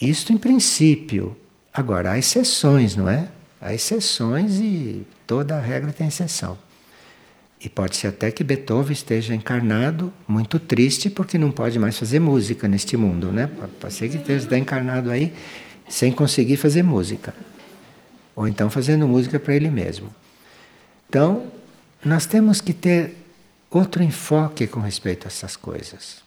Isto 0.00 0.32
em 0.32 0.38
princípio. 0.38 1.36
Agora, 1.78 2.10
há 2.10 2.18
exceções, 2.18 2.96
não 2.96 3.08
é? 3.08 3.28
Há 3.60 3.72
exceções 3.72 4.58
e 4.58 5.06
toda 5.24 5.60
regra 5.60 5.92
tem 5.92 6.08
exceção. 6.08 6.58
E 7.60 7.68
pode 7.68 7.96
ser 7.96 8.08
até 8.08 8.32
que 8.32 8.42
Beethoven 8.42 8.92
esteja 8.92 9.32
encarnado, 9.32 10.12
muito 10.26 10.58
triste, 10.58 11.08
porque 11.08 11.38
não 11.38 11.52
pode 11.52 11.78
mais 11.78 11.96
fazer 11.96 12.18
música 12.18 12.66
neste 12.66 12.96
mundo, 12.96 13.30
né? 13.30 13.48
Pode 13.78 13.94
ser 13.94 14.08
que 14.08 14.16
esteja 14.16 14.58
encarnado 14.58 15.08
aí 15.08 15.32
sem 15.88 16.10
conseguir 16.10 16.56
fazer 16.56 16.82
música. 16.82 17.32
Ou 18.34 18.48
então 18.48 18.68
fazendo 18.68 19.06
música 19.06 19.38
para 19.38 19.54
ele 19.54 19.70
mesmo. 19.70 20.12
Então, 21.08 21.46
nós 22.04 22.26
temos 22.26 22.60
que 22.60 22.72
ter 22.72 23.14
outro 23.70 24.02
enfoque 24.02 24.66
com 24.66 24.80
respeito 24.80 25.26
a 25.26 25.28
essas 25.28 25.54
coisas. 25.54 26.24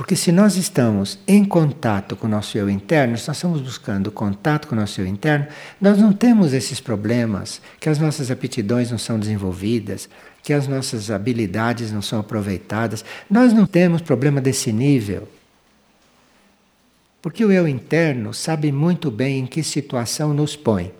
Porque 0.00 0.16
se 0.16 0.32
nós 0.32 0.56
estamos 0.56 1.18
em 1.28 1.44
contato 1.44 2.16
com 2.16 2.26
o 2.26 2.30
nosso 2.30 2.56
eu 2.56 2.70
interno, 2.70 3.18
se 3.18 3.28
nós 3.28 3.36
estamos 3.36 3.60
buscando 3.60 4.10
contato 4.10 4.66
com 4.66 4.74
o 4.74 4.78
nosso 4.78 4.98
eu 4.98 5.06
interno, 5.06 5.46
nós 5.78 5.98
não 5.98 6.10
temos 6.10 6.54
esses 6.54 6.80
problemas, 6.80 7.60
que 7.78 7.86
as 7.86 7.98
nossas 7.98 8.30
aptidões 8.30 8.90
não 8.90 8.96
são 8.96 9.18
desenvolvidas, 9.18 10.08
que 10.42 10.54
as 10.54 10.66
nossas 10.66 11.10
habilidades 11.10 11.92
não 11.92 12.00
são 12.00 12.18
aproveitadas. 12.18 13.04
Nós 13.28 13.52
não 13.52 13.66
temos 13.66 14.00
problema 14.00 14.40
desse 14.40 14.72
nível. 14.72 15.28
Porque 17.20 17.44
o 17.44 17.52
eu 17.52 17.68
interno 17.68 18.32
sabe 18.32 18.72
muito 18.72 19.10
bem 19.10 19.40
em 19.40 19.46
que 19.46 19.62
situação 19.62 20.32
nos 20.32 20.56
põe. 20.56 20.94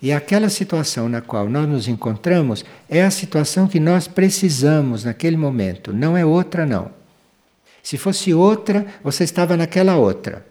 E 0.00 0.10
aquela 0.10 0.48
situação 0.48 1.06
na 1.06 1.20
qual 1.20 1.50
nós 1.50 1.68
nos 1.68 1.86
encontramos 1.86 2.64
é 2.88 3.04
a 3.04 3.10
situação 3.10 3.68
que 3.68 3.78
nós 3.78 4.08
precisamos 4.08 5.04
naquele 5.04 5.36
momento, 5.36 5.92
não 5.92 6.16
é 6.16 6.24
outra, 6.24 6.64
não. 6.64 6.98
Se 7.82 7.96
fosse 7.96 8.32
outra, 8.32 8.86
você 9.02 9.24
estava 9.24 9.56
naquela 9.56 9.96
outra. 9.96 10.46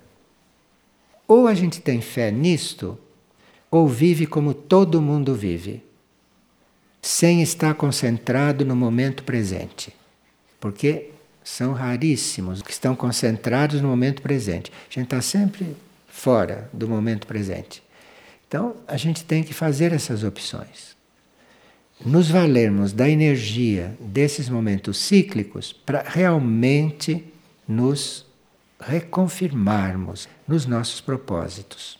Ou 1.27 1.47
a 1.47 1.53
gente 1.53 1.81
tem 1.81 2.01
fé 2.01 2.31
nisto, 2.31 2.97
ou 3.69 3.87
vive 3.87 4.25
como 4.25 4.53
todo 4.53 5.01
mundo 5.01 5.35
vive, 5.35 5.83
sem 7.01 7.41
estar 7.41 7.73
concentrado 7.75 8.65
no 8.65 8.75
momento 8.75 9.23
presente. 9.23 9.95
Porque 10.59 11.11
são 11.43 11.73
raríssimos 11.73 12.61
que 12.61 12.71
estão 12.71 12.95
concentrados 12.95 13.81
no 13.81 13.87
momento 13.87 14.21
presente. 14.21 14.71
A 14.89 14.93
gente 14.93 15.05
está 15.05 15.21
sempre 15.21 15.75
fora 16.07 16.69
do 16.73 16.87
momento 16.87 17.25
presente. 17.25 17.81
Então, 18.47 18.75
a 18.87 18.97
gente 18.97 19.23
tem 19.23 19.43
que 19.43 19.53
fazer 19.53 19.93
essas 19.93 20.23
opções 20.23 20.98
nos 22.05 22.29
valermos 22.29 22.93
da 22.93 23.09
energia 23.09 23.97
desses 23.99 24.47
momentos 24.47 24.97
cíclicos 24.97 25.73
para 25.73 26.03
realmente 26.03 27.25
nos 27.67 28.25
reconfirmarmos 28.79 30.29
nos 30.47 30.65
nossos 30.65 31.01
propósitos. 31.01 31.99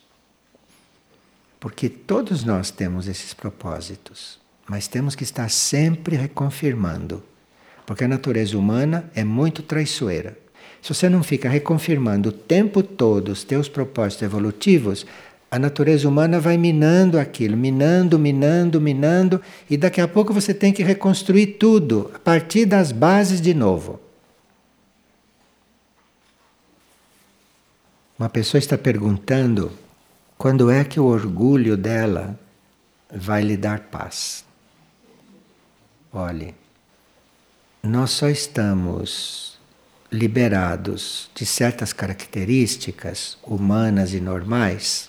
Porque 1.60 1.89
todos 1.89 2.45
nós 2.45 2.72
temos 2.72 3.08
esses 3.08 3.34
propósitos, 3.34 4.39
mas 4.68 4.88
temos 4.88 5.16
que 5.16 5.24
estar 5.24 5.50
sempre 5.50 6.16
reconfirmando. 6.16 7.22
Porque 7.86 8.06
a 8.06 8.08
natureza 8.08 8.58
humana 8.58 9.12
é 9.14 9.24
muito 9.24 9.62
traiçoeira. 9.62 10.38
Se 10.82 10.93
você 10.93 11.10
não 11.10 11.22
fica 11.22 11.50
reconfirmando 11.50 12.30
o 12.30 12.32
tempo 12.32 12.82
todo 12.82 13.30
os 13.30 13.43
teus 13.43 13.68
propósitos 13.68 14.24
evolutivos, 14.24 15.06
a 15.52 15.58
natureza 15.58 16.08
humana 16.08 16.39
vai 16.39 16.58
minando 16.58 17.18
aquilo, 17.18 17.58
minando, 17.58 18.20
minando, 18.20 18.80
minando, 18.80 19.41
e 19.70 19.78
daqui 19.78 20.00
a 20.00 20.08
pouco 20.08 20.32
você 20.34 20.54
tem 20.54 20.72
que 20.72 20.84
reconstruir 20.84 21.58
tudo 21.58 22.12
a 22.14 22.20
partir 22.20 22.66
das 22.66 22.91
bases 22.91 23.41
de 23.41 23.54
novo. 23.54 24.00
Uma 28.18 28.30
pessoa 28.30 28.60
está 28.60 28.78
perguntando 28.78 29.72
quando 30.38 30.70
é 30.70 30.84
que 30.84 31.00
o 31.00 31.06
orgulho 31.06 31.76
dela 31.76 32.38
vai 33.12 33.41
lhe 33.41 33.58
dar 33.58 33.80
paz. 33.80 34.45
Olhe, 36.14 36.54
nós 37.82 38.12
só 38.12 38.30
estamos 38.30 39.58
liberados 40.12 41.30
de 41.34 41.45
certas 41.45 41.93
características 41.93 43.38
humanas 43.43 44.14
e 44.14 44.20
normais 44.20 45.09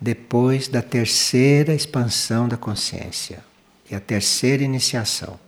depois 0.00 0.68
da 0.68 0.80
terceira 0.80 1.74
expansão 1.74 2.48
da 2.48 2.56
consciência 2.56 3.44
e 3.90 3.94
a 3.94 4.00
terceira 4.00 4.62
iniciação. 4.62 5.38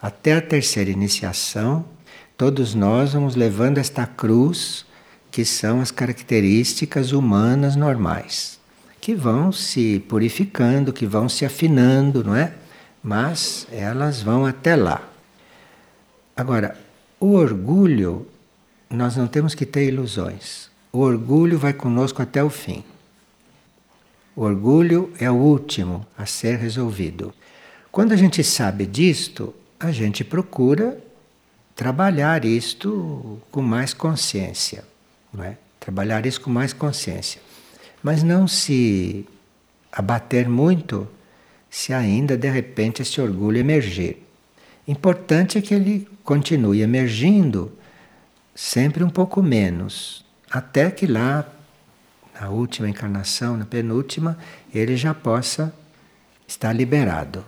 Até 0.00 0.34
a 0.34 0.40
terceira 0.40 0.90
iniciação, 0.90 1.84
todos 2.36 2.74
nós 2.74 3.12
vamos 3.12 3.36
levando 3.36 3.78
esta 3.78 4.06
cruz, 4.06 4.86
que 5.30 5.44
são 5.44 5.80
as 5.80 5.90
características 5.90 7.12
humanas 7.12 7.76
normais, 7.76 8.58
que 9.00 9.14
vão 9.14 9.52
se 9.52 10.04
purificando, 10.08 10.92
que 10.92 11.06
vão 11.06 11.28
se 11.28 11.44
afinando, 11.44 12.24
não 12.24 12.34
é? 12.34 12.54
Mas 13.02 13.66
elas 13.70 14.22
vão 14.22 14.44
até 14.44 14.74
lá. 14.74 15.06
Agora, 16.36 16.76
o 17.20 17.32
orgulho, 17.34 18.26
nós 18.88 19.16
não 19.16 19.26
temos 19.26 19.54
que 19.54 19.66
ter 19.66 19.86
ilusões. 19.86 20.70
O 20.92 21.00
orgulho 21.00 21.58
vai 21.58 21.72
conosco 21.72 22.22
até 22.22 22.42
o 22.42 22.50
fim. 22.50 22.82
O 24.34 24.42
orgulho 24.42 25.12
é 25.18 25.30
o 25.30 25.34
último 25.34 26.06
a 26.16 26.24
ser 26.24 26.56
resolvido. 26.58 27.32
Quando 27.90 28.12
a 28.12 28.16
gente 28.16 28.44
sabe 28.44 28.86
disto, 28.86 29.54
a 29.78 29.90
gente 29.90 30.22
procura 30.22 30.98
trabalhar 31.74 32.44
isto 32.44 33.40
com 33.50 33.62
mais 33.62 33.92
consciência, 33.92 34.84
não 35.32 35.42
é? 35.42 35.56
Trabalhar 35.80 36.26
isso 36.26 36.40
com 36.40 36.50
mais 36.50 36.72
consciência. 36.72 37.40
Mas 38.02 38.22
não 38.22 38.46
se 38.46 39.26
abater 39.90 40.48
muito 40.48 41.08
se 41.68 41.92
ainda 41.92 42.36
de 42.36 42.48
repente 42.48 43.02
esse 43.02 43.20
orgulho 43.20 43.58
emergir. 43.58 44.22
Importante 44.86 45.58
é 45.58 45.60
que 45.62 45.74
ele 45.74 46.06
continue 46.22 46.82
emergindo 46.82 47.72
sempre 48.54 49.02
um 49.02 49.10
pouco 49.10 49.42
menos, 49.42 50.24
até 50.50 50.90
que 50.90 51.06
lá 51.06 51.46
na 52.40 52.48
última 52.48 52.88
encarnação, 52.88 53.56
na 53.56 53.66
penúltima, 53.66 54.38
ele 54.72 54.96
já 54.96 55.12
possa 55.12 55.74
estar 56.48 56.72
liberado 56.72 57.44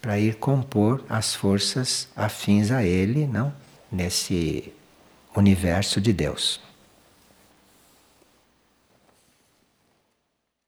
para 0.00 0.18
ir 0.18 0.34
compor 0.34 1.04
as 1.08 1.34
forças 1.34 2.08
afins 2.16 2.72
a 2.72 2.82
ele, 2.82 3.26
não? 3.26 3.52
Nesse 3.90 4.72
universo 5.36 6.00
de 6.00 6.12
Deus. 6.12 6.60